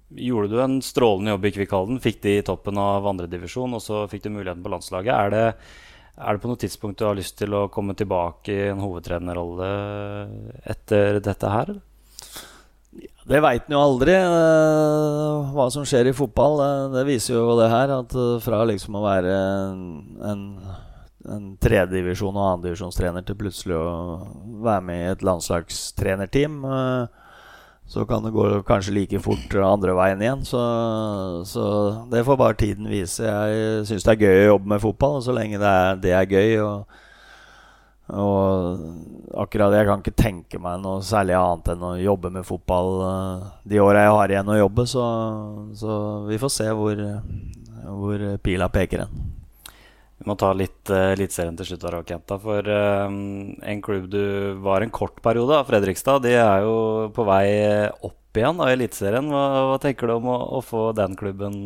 gjorde 0.10 0.50
du 0.54 0.62
en 0.64 0.80
strålende 0.82 1.36
jobb 1.36 1.46
i 1.46 1.52
Kvikkhalden. 1.58 2.00
Fikk 2.04 2.22
de 2.24 2.38
i 2.40 2.46
toppen 2.46 2.80
av 2.82 3.08
andredivisjon, 3.10 3.76
og 3.78 3.84
så 3.84 4.06
fikk 4.10 4.26
du 4.26 4.34
muligheten 4.34 4.64
på 4.66 4.72
landslaget. 4.74 5.14
Er 5.14 5.34
det, 5.34 5.44
er 6.18 6.34
det 6.34 6.44
på 6.44 6.52
noe 6.52 6.62
tidspunkt 6.62 7.00
du 7.00 7.06
har 7.08 7.18
lyst 7.20 7.38
til 7.40 7.54
å 7.56 7.68
komme 7.74 7.96
tilbake 7.98 8.56
i 8.56 8.72
en 8.72 8.82
hovedtrenerrolle 8.84 9.70
etter 10.74 11.22
dette 11.24 11.54
her? 11.54 11.78
Det 13.30 13.38
veit 13.46 13.68
en 13.68 13.76
jo 13.76 13.80
aldri, 13.84 14.16
uh, 14.18 15.52
hva 15.54 15.68
som 15.70 15.86
skjer 15.86 16.10
i 16.10 16.16
fotball. 16.18 16.56
Uh, 16.58 16.86
det 16.96 17.06
viser 17.06 17.36
jo 17.36 17.54
det 17.60 17.68
her. 17.70 17.94
At 18.00 18.16
uh, 18.18 18.40
fra 18.42 18.64
liksom 18.66 18.98
å 18.98 19.04
være 19.06 19.36
en, 20.26 20.46
en 21.30 21.52
tredjedivisjon- 21.62 22.34
og 22.34 22.46
annendivisjonstrener 22.48 23.28
til 23.28 23.38
plutselig 23.38 23.78
å 23.78 23.92
være 24.66 24.86
med 24.88 25.04
i 25.04 25.12
et 25.12 25.26
landslagstrenerteam, 25.30 26.58
så 27.90 28.06
kan 28.06 28.22
det 28.22 28.36
gå 28.36 28.46
kanskje 28.68 28.94
like 28.94 29.20
fort 29.26 29.56
andre 29.66 29.96
veien 29.98 30.22
igjen. 30.22 30.46
Så, 30.46 30.62
så 31.50 31.64
det 32.12 32.22
får 32.28 32.38
bare 32.38 32.58
tiden 32.58 32.90
vise. 32.90 33.26
Jeg 33.26 33.86
syns 33.90 34.06
det 34.06 34.14
er 34.14 34.26
gøy 34.26 34.42
å 34.44 34.50
jobbe 34.54 34.76
med 34.76 34.84
fotball, 34.84 35.22
så 35.26 35.34
lenge 35.34 35.58
det 35.62 35.72
er, 35.84 36.04
det 36.04 36.18
er 36.18 36.36
gøy 36.38 36.60
og 36.66 37.00
og 38.10 38.80
akkurat 39.38 39.76
Jeg 39.78 39.86
kan 39.86 40.02
ikke 40.02 40.18
tenke 40.18 40.60
meg 40.62 40.80
noe 40.82 41.04
særlig 41.06 41.36
annet 41.38 41.68
enn 41.76 41.84
å 41.86 41.92
jobbe 42.02 42.32
med 42.34 42.48
fotball 42.48 42.88
eh, 43.06 43.44
de 43.70 43.82
åra 43.84 44.08
jeg 44.08 44.16
har 44.16 44.34
igjen 44.34 44.50
å 44.50 44.58
jobbe. 44.58 44.86
Så, 44.90 45.04
så 45.78 45.98
vi 46.26 46.40
får 46.42 46.54
se 46.56 46.70
hvor, 46.74 47.04
hvor, 47.86 48.26
pila 48.42 48.70
peker 48.74 49.06
hen. 49.06 49.28
Vi 50.20 50.28
må 50.28 50.36
ta 50.40 50.52
litt 50.56 50.92
uh, 50.92 51.14
Eliteserien 51.14 51.56
til 51.60 51.70
slutt. 51.70 51.86
Kenta, 52.08 52.38
For 52.44 52.66
uh, 52.68 53.08
en 53.08 53.84
klubb 53.84 54.10
du 54.12 54.22
var 54.64 54.84
en 54.84 54.92
kort 54.94 55.22
periode 55.24 55.56
av, 55.56 55.68
Fredrikstad, 55.70 56.24
de 56.26 56.36
er 56.36 56.66
jo 56.66 57.10
på 57.16 57.26
vei 57.28 57.46
opp 58.04 58.40
igjen 58.40 58.60
i 58.66 58.72
Eliteserien. 58.76 59.30
Hva, 59.32 59.44
hva, 59.72 59.78
tenker 59.82 60.10
du 60.10 60.18
om 60.18 60.28
å, 60.32 60.40
å, 60.60 60.64
få 60.66 60.90
den 60.98 61.16
klubben, 61.20 61.62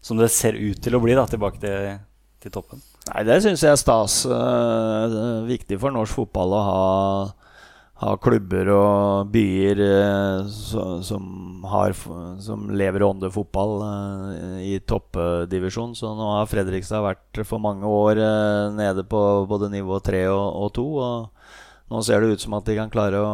som 0.00 0.20
det 0.20 0.30
ser 0.32 0.56
ut 0.56 0.80
til 0.84 0.96
å 0.96 1.02
bli, 1.04 1.16
da, 1.18 1.26
tilbake 1.28 1.60
til, 1.62 1.98
til 2.40 2.54
toppen? 2.54 2.80
Nei, 3.10 3.26
det 3.28 3.42
syns 3.44 3.64
jeg 3.64 3.76
er 3.76 3.80
stas. 3.80 4.22
Uh, 4.28 5.44
viktig 5.48 5.78
for 5.80 5.94
norsk 5.94 6.22
fotball 6.22 6.56
å 6.56 6.64
ha, 6.64 6.80
ha 7.98 8.12
klubber 8.22 8.68
og 8.70 9.30
byer 9.34 9.80
så, 10.54 10.84
som, 11.02 11.24
har, 11.66 11.94
som, 12.38 12.68
lever 12.70 13.02
ånde 13.02 13.30
fotball 13.34 13.72
uh, 13.82 14.60
i 14.62 14.78
toppdivisjon. 14.86 15.96
Så 15.98 16.12
nå 16.14 16.28
har 16.36 16.50
Fredrikstad 16.50 17.02
vært 17.02 17.42
for 17.48 17.62
mange 17.62 17.86
år 17.86 18.22
nede 18.76 19.02
på 19.08 19.22
både 19.50 19.72
nivå 19.74 19.98
3 20.04 20.24
og, 20.30 20.68
2. 20.78 20.86
Og 21.08 21.94
nå 21.94 22.04
ser 22.06 22.22
det 22.22 22.36
ut 22.36 22.46
som 22.46 22.54
at 22.58 22.70
de 22.70 22.78
kan 22.78 22.92
klare 22.92 23.24
å 23.24 23.32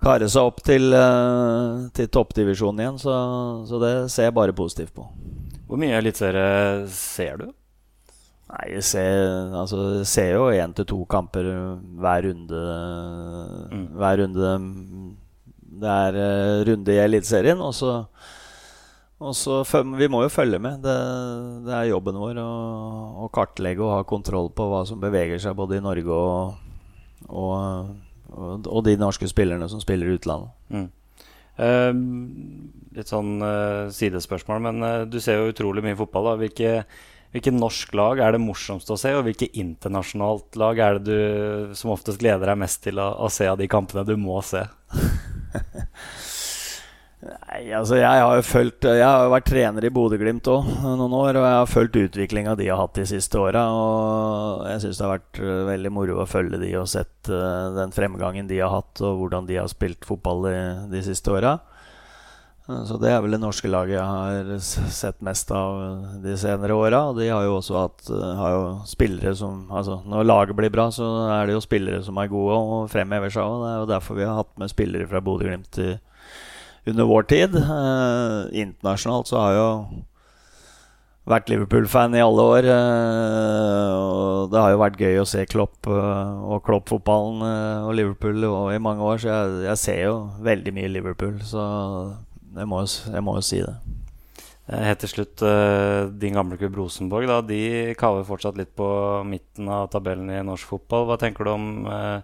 kare 0.00 0.26
seg 0.32 0.48
opp 0.48 0.62
til, 0.64 0.90
til 1.94 2.10
toppdivisjonen 2.10 2.82
igjen. 2.82 3.00
Så, 3.02 3.14
så 3.70 3.82
det 3.82 3.94
ser 4.10 4.30
jeg 4.30 4.38
bare 4.40 4.56
positivt 4.56 4.96
på. 4.98 5.06
Hvor 5.70 5.78
mye 5.78 5.94
eliteserie 6.00 6.88
ser 6.90 7.44
du? 7.44 7.50
Nei, 8.50 8.66
jeg 8.74 8.82
ser, 8.82 9.54
altså, 9.54 9.80
jeg 10.00 10.10
ser 10.10 10.30
jo 10.34 10.50
én 10.50 10.74
til 10.74 10.88
to 10.90 10.98
kamper 11.10 11.46
hver 12.02 12.26
runde. 12.26 12.62
Mm. 13.70 13.86
Hver 14.00 14.22
runde 14.24 14.52
Det 15.80 15.90
er 15.90 16.18
uh, 16.18 16.66
runde 16.66 16.94
i 16.94 17.02
Eliteserien, 17.04 17.60
og 17.62 17.74
så 17.74 18.04
og 19.20 19.34
så 19.36 19.60
Vi 19.98 20.08
må 20.08 20.22
jo 20.24 20.32
følge 20.32 20.58
med. 20.58 20.80
Det, 20.80 20.96
det 21.66 21.74
er 21.76 21.90
jobben 21.90 22.16
vår 22.16 22.40
å, 22.40 22.52
å, 23.20 23.28
kartlegge 23.32 23.84
og 23.84 23.92
ha 23.92 24.04
kontroll 24.08 24.48
på 24.56 24.64
hva 24.70 24.86
som 24.88 25.00
beveger 25.02 25.38
seg 25.42 25.58
både 25.58 25.76
i 25.76 25.84
Norge 25.84 26.16
og, 26.16 26.54
og, 27.28 27.90
og 28.64 28.80
de 28.86 28.96
norske 28.96 29.28
spillerne 29.28 29.68
som 29.68 29.82
spiller 29.84 30.08
i 30.08 30.16
utlandet. 30.16 30.56
Mm. 30.72 30.88
Eh, 31.60 31.92
litt 32.96 33.12
sånn 33.12 33.44
eh, 33.44 33.90
sidespørsmål, 33.92 34.62
men 34.64 34.86
eh, 34.86 35.02
du 35.10 35.18
ser 35.20 35.40
jo 35.40 35.52
utrolig 35.52 35.84
mye 35.84 35.98
fotball. 35.98 36.30
da 36.30 36.38
Hvilke 36.40 36.72
Hvilket 37.30 37.54
norsk 37.54 37.92
lag 37.94 38.18
er 38.24 38.34
det 38.34 38.42
morsomst 38.42 38.90
å 38.90 38.98
se, 38.98 39.12
og 39.14 39.22
hvilket 39.28 39.54
internasjonalt 39.60 40.56
lag 40.58 40.80
er 40.82 40.98
det 40.98 41.04
du 41.06 41.74
som 41.78 41.92
oftest 41.94 42.18
gleder 42.18 42.50
deg 42.50 42.58
mest 42.58 42.82
til 42.82 42.98
å, 42.98 43.12
å 43.22 43.30
se 43.30 43.46
av 43.46 43.60
de 43.60 43.70
kampene 43.70 44.06
du 44.08 44.16
må 44.18 44.40
se? 44.42 44.64
Nei, 47.20 47.66
altså 47.76 47.98
jeg 47.98 48.20
har 48.24 48.38
jo 48.38 48.44
følt 48.48 48.86
Jeg 48.88 49.04
har 49.04 49.26
jo 49.26 49.32
vært 49.34 49.48
trener 49.50 49.84
i 49.84 49.90
Bodø-Glimt 49.92 50.46
òg 50.48 50.68
noen 50.80 51.16
år, 51.18 51.36
og 51.36 51.44
jeg 51.44 51.58
har 51.58 51.68
fulgt 51.68 51.98
utviklinga 52.00 52.54
de 52.56 52.70
har 52.70 52.80
hatt 52.80 52.96
de 52.96 53.04
siste 53.10 53.36
åra. 53.38 53.66
Og 53.76 54.64
jeg 54.70 54.86
syns 54.86 55.00
det 55.00 55.04
har 55.04 55.12
vært 55.18 55.40
eh, 55.42 55.58
veldig 55.68 55.92
moro 55.92 56.22
å 56.22 56.28
følge 56.30 56.60
de 56.62 56.70
og 56.80 56.88
sett 56.88 57.28
uh, 57.28 57.76
den 57.76 57.92
fremgangen 57.92 58.48
de 58.48 58.62
har 58.62 58.72
hatt, 58.72 59.02
og 59.04 59.20
hvordan 59.20 59.50
de 59.50 59.60
har 59.60 59.68
spilt 59.68 60.08
fotball 60.08 60.46
de, 60.48 60.56
de 60.94 61.04
siste 61.04 61.34
åra. 61.34 61.58
Så 62.88 62.98
det 63.00 63.10
er 63.12 63.22
vel 63.24 63.34
det 63.34 63.40
norske 63.42 63.70
laget 63.70 63.96
jeg 63.96 64.04
har 64.06 64.50
sett 64.94 65.22
mest 65.24 65.50
av 65.54 66.20
de 66.22 66.36
senere 66.40 66.76
åra. 66.76 67.00
De 67.16 67.28
har 67.30 67.46
jo 67.46 67.56
også 67.58 67.78
hatt 67.78 68.10
har 68.10 68.54
jo 68.56 68.62
spillere 68.90 69.34
som 69.38 69.64
Altså 69.70 70.00
når 70.08 70.28
laget 70.28 70.58
blir 70.58 70.72
bra, 70.72 70.88
så 70.94 71.08
er 71.36 71.48
det 71.48 71.56
jo 71.56 71.64
spillere 71.64 72.02
som 72.06 72.18
er 72.20 72.30
gode 72.32 72.58
og 72.60 72.92
fremhever 72.92 73.32
seg 73.32 73.46
Og 73.46 73.64
Det 73.64 73.72
er 73.72 73.80
jo 73.80 73.90
derfor 73.94 74.20
vi 74.20 74.28
har 74.28 74.38
hatt 74.42 74.52
med 74.60 74.72
spillere 74.72 75.08
fra 75.10 75.22
Bodø-Glimt 75.24 75.80
under 76.90 77.04
vår 77.04 77.26
tid. 77.28 77.56
Eh, 77.56 78.62
internasjonalt 78.62 79.28
så 79.28 79.40
har 79.40 79.52
jeg 79.52 79.60
jo 79.60 80.04
vært 81.30 81.50
Liverpool-fan 81.52 82.16
i 82.16 82.22
alle 82.24 82.46
år. 82.54 82.68
Eh, 82.74 83.92
og 84.00 84.50
det 84.52 84.62
har 84.62 84.72
jo 84.74 84.80
vært 84.82 85.00
gøy 85.00 85.20
å 85.20 85.28
se 85.28 85.44
Klopp 85.50 85.88
eh, 85.90 86.32
og 86.50 86.64
Klopp-fotballen 86.66 87.44
eh, 87.46 87.86
og 87.86 87.94
Liverpool 87.98 88.48
og 88.48 88.72
i 88.74 88.80
mange 88.82 89.04
år, 89.06 89.20
så 89.22 89.30
jeg, 89.30 89.60
jeg 89.68 89.82
ser 89.84 90.02
jo 90.06 90.16
veldig 90.46 90.74
mye 90.76 90.92
Liverpool. 90.96 91.38
Så 91.46 91.62
jeg 92.56 92.70
må, 92.70 92.82
jeg 92.86 93.24
må 93.24 93.38
jo 93.38 93.46
si 93.46 93.62
det. 93.62 93.76
Eh, 94.70 94.84
helt 94.86 95.00
til 95.02 95.10
slutt, 95.10 95.42
uh, 95.42 96.06
din 96.22 96.36
gamle 96.36 96.58
klubb 96.60 96.76
Rosenborg 96.78 97.26
da, 97.26 97.40
de 97.42 97.94
kaver 97.98 98.26
fortsatt 98.28 98.58
litt 98.60 98.70
på 98.78 98.86
midten 99.26 99.70
av 99.72 99.88
tabellen 99.90 100.30
i 100.30 100.44
norsk 100.46 100.76
fotball. 100.76 101.08
Hva 101.08 101.18
tenker 101.18 101.46
du 101.46 101.50
om 101.50 101.66
uh, 101.90 102.20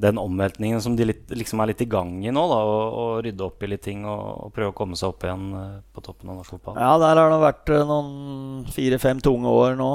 den 0.00 0.20
omveltningen 0.20 0.80
som 0.82 0.96
de 0.96 1.10
litt, 1.10 1.26
liksom 1.36 1.60
er 1.60 1.72
litt 1.74 1.84
i 1.84 1.90
gang 1.90 2.14
i 2.24 2.32
nå? 2.32 2.46
da, 2.48 2.62
Å 2.64 3.04
rydde 3.24 3.44
opp 3.44 3.60
i 3.62 3.70
litt 3.74 3.84
ting 3.84 4.06
og, 4.08 4.22
og, 4.46 4.54
prøve 4.56 4.72
å 4.72 4.78
komme 4.78 4.96
seg 4.96 5.12
opp 5.12 5.28
igjen 5.28 5.52
på 5.92 6.06
toppen 6.06 6.32
av 6.32 6.40
norsk 6.40 6.56
fotball? 6.56 6.80
Ja, 6.80 6.96
der 7.02 7.20
har 7.20 7.34
det 7.34 7.44
vært 7.44 7.76
noen 7.92 8.72
fire-fem 8.72 9.20
tunge 9.22 9.52
år 9.52 9.76
nå. 9.76 9.92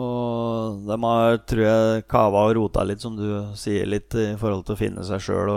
og 0.00 0.80
de 0.88 1.00
har, 1.04 1.40
tror 1.44 1.66
jeg, 1.66 2.06
kava 2.10 2.48
og 2.48 2.56
rota 2.56 2.88
litt, 2.88 3.04
som 3.04 3.20
du 3.20 3.52
sier, 3.52 3.84
litt 3.84 4.16
i 4.16 4.32
forhold 4.40 4.64
til 4.64 4.78
å 4.78 4.80
finne 4.80 5.04
seg 5.06 5.28
sjøl. 5.28 5.52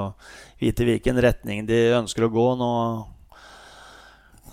Vite 0.63 0.85
hvilken 0.87 1.19
retning 1.19 1.65
de 1.67 1.79
ønsker 1.97 2.23
å 2.23 2.31
gå. 2.31 2.45
Nå, 2.55 2.71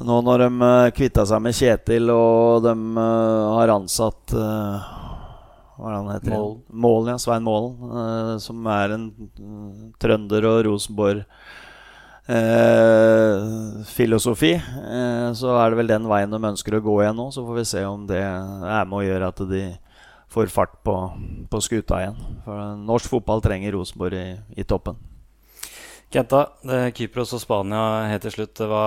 nå 0.03 0.17
når 0.27 0.43
de 0.43 0.49
uh, 0.59 0.89
kvitta 0.97 1.27
seg 1.29 1.43
med 1.45 1.55
Kjetil, 1.55 2.11
og 2.11 2.65
de 2.65 2.75
uh, 2.99 3.53
har 3.61 3.71
ansatt 3.77 4.35
uh, 4.35 4.97
hva 5.79 5.93
er 5.93 5.95
han 5.95 6.11
heter? 6.11 6.35
Mål. 6.35 6.57
Målen, 6.83 7.13
ja, 7.15 7.21
Svein 7.23 7.47
Målen, 7.47 8.41
som 8.43 8.67
er 8.69 8.97
en 8.99 9.07
trønder 10.03 10.45
og 10.51 10.59
Rosenborg. 10.67 11.23
filosofi, 13.89 14.51
så 15.41 15.55
er 15.57 15.73
det 15.73 15.79
vel 15.79 15.89
den 15.95 16.11
veien 16.11 16.37
de 16.37 16.51
ønsker 16.51 16.77
å 16.77 16.83
gå 16.85 16.99
igjen 17.01 17.17
nå. 17.17 17.31
Så 17.33 17.47
får 17.47 17.57
vi 17.63 17.65
se 17.71 17.87
om 17.89 18.05
det 18.11 18.21
er 18.21 18.85
med 18.91 18.99
å 18.99 19.07
gjøre 19.07 19.31
at 19.33 19.41
de 19.49 19.63
får 20.31 20.53
fart 20.53 20.77
på, 20.85 20.99
på 21.49 21.63
skuta 21.65 22.03
igjen. 22.03 22.21
For 22.45 22.77
norsk 22.91 23.17
fotball 23.17 23.41
trenger 23.49 23.79
Rosenborg 23.79 24.21
i, 24.21 24.29
i 24.61 24.69
toppen. 24.69 25.01
Kenta, 26.11 26.41
Kypros 26.91 27.31
og 27.37 27.43
Spania 27.45 28.09
helt 28.11 28.25
til 28.27 28.33
slutt. 28.35 28.59
Hva, 28.67 28.87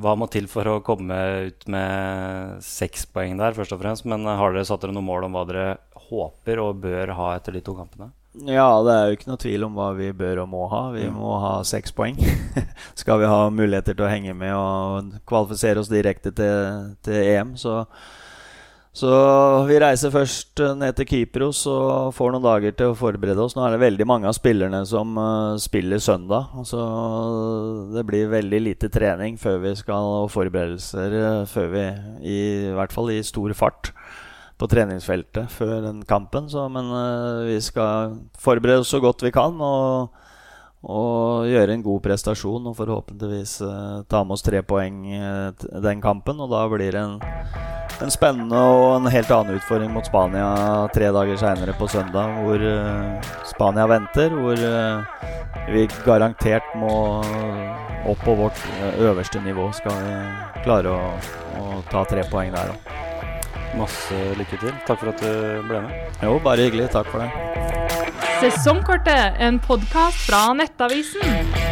hva, 0.00 0.14
må 0.16 0.28
til 0.32 0.48
for 0.48 0.70
å 0.70 0.78
komme 0.84 1.18
ut 1.50 1.66
med 1.68 2.62
seks 2.64 3.04
poeng 3.12 3.36
der, 3.36 3.52
først 3.58 3.74
og 3.76 3.82
fremst? 3.82 4.06
Men 4.08 4.24
har 4.24 4.56
dere 4.56 4.64
satt 4.64 4.86
dere 4.86 4.96
noen 4.96 5.10
mål 5.10 5.28
om 5.28 5.36
hva 5.36 5.44
dere 5.50 5.66
håper 6.08 6.62
og 6.64 6.80
bør 6.86 7.12
ha 7.18 7.34
etter 7.36 7.58
de 7.58 7.64
to 7.66 7.76
kampene? 7.76 8.08
Ja, 8.48 8.80
det 8.80 8.92
er 8.94 9.10
jo 9.10 9.16
ikke 9.18 9.28
noe 9.28 9.40
tvil 9.42 9.66
om 9.66 9.76
hva 9.76 9.90
vi 9.92 10.08
bør 10.16 10.46
og 10.46 10.48
må 10.54 10.64
ha. 10.72 10.86
Vi 10.94 11.04
mm. 11.04 11.20
må 11.20 11.36
ha 11.42 11.52
seks 11.68 11.92
poeng. 11.92 12.16
Skal 13.02 13.20
vi 13.20 13.28
ha 13.28 13.42
muligheter 13.52 13.92
til 13.92 14.06
å 14.06 14.12
henge 14.12 14.32
med 14.32 14.56
og 14.56 15.12
kvalifisere 15.28 15.84
oss 15.84 15.92
direkte 15.92 16.32
til, 16.32 16.94
til 17.04 17.20
EM, 17.20 17.52
så 17.60 17.82
Så 18.92 19.08
vi 19.64 19.78
reiser 19.80 20.12
først 20.12 20.60
eh, 20.60 20.74
ned 20.76 20.92
til 20.98 21.06
Kypros 21.08 21.62
og 21.70 22.10
får 22.12 22.34
noen 22.34 22.44
dager 22.44 22.74
til 22.76 22.90
å 22.92 22.96
forberede 22.96 23.40
oss. 23.40 23.54
Nå 23.56 23.64
er 23.64 23.72
det 23.72 23.86
veldig 23.86 24.06
mange 24.08 24.28
av 24.28 24.36
spillerne 24.36 24.82
som 24.88 25.16
uh, 25.16 25.56
spiller 25.60 26.02
søndag. 26.02 26.52
Så 26.68 26.80
det 27.94 28.04
blir 28.08 28.28
veldig 28.28 28.60
lite 28.60 28.90
trening 28.92 29.38
før 29.40 29.62
vi 29.64 29.72
skal 29.80 30.10
og 30.18 30.28
forberedelser 30.34 31.16
uh, 31.16 31.40
før 31.48 31.72
vi 31.72 31.86
i, 32.20 32.36
i, 32.36 32.74
hvert 32.76 32.92
fall 32.92 33.14
i 33.14 33.22
stor 33.24 33.56
fart 33.56 33.94
på 34.60 34.68
treningsfeltet 34.68 35.48
før 35.56 35.78
den 35.88 36.04
kampen. 36.04 36.52
Så, 36.52 36.66
men 36.68 36.92
vi 37.48 37.56
skal 37.64 38.18
forberede 38.38 38.84
oss 38.84 38.92
så 38.92 39.00
godt 39.00 39.24
vi 39.24 39.32
kan. 39.32 39.56
og 39.56 40.12
og 40.82 41.46
gjøre 41.46 41.76
en 41.76 41.84
god 41.84 42.02
prestasjon 42.02 42.64
og 42.66 42.74
forhåpentligvis 42.78 43.54
eh, 43.62 43.98
ta 44.10 44.22
med 44.26 44.34
oss 44.34 44.42
tre 44.42 44.64
poeng 44.66 45.04
eh, 45.14 45.68
den 45.82 46.02
kampen. 46.02 46.40
Og 46.42 46.50
da 46.50 46.64
blir 46.70 46.90
det 46.90 47.02
en, 47.02 47.20
en, 48.02 48.10
spennende 48.10 48.58
og 48.58 48.96
en 48.96 49.12
helt 49.14 49.30
annen 49.30 49.60
utfordring 49.60 49.92
mot 49.94 50.06
Spania 50.06 50.48
tre 50.94 51.12
dager 51.14 51.38
seinere 51.38 51.76
på 51.78 51.86
søndag, 51.90 52.34
hvor 52.42 52.66
eh, 52.66 53.30
Spania 53.52 53.86
venter. 53.86 54.34
Hvor 54.34 54.66
vi 55.70 55.86
garantert 56.02 56.74
må 56.74 56.90
opp 58.10 58.24
på 58.26 58.34
vårt 58.34 58.58
øverste 58.98 59.38
nivå 59.44 59.68
skal 59.78 59.94
vi 60.02 60.16
klare 60.64 60.90
å, 60.90 61.12
å 61.62 61.78
ta 61.92 62.02
tre 62.10 62.26
poeng 62.32 62.50
der 62.50 62.74
òg. 62.74 62.92
Masse 63.78 64.18
lykke 64.36 64.58
til. 64.58 64.74
Takk 64.88 64.98
for 64.98 65.14
at 65.14 65.22
du 65.22 65.68
ble 65.70 65.86
med. 65.86 66.18
Jo, 66.20 66.36
bare 66.42 66.66
hyggelig. 66.66 66.90
Takk 66.92 67.14
for 67.14 67.22
det. 67.22 68.01
Sesongkortet, 68.42 69.34
en 69.38 69.58
podkast 69.58 70.26
fra 70.26 70.52
Nettavisen. 70.52 71.71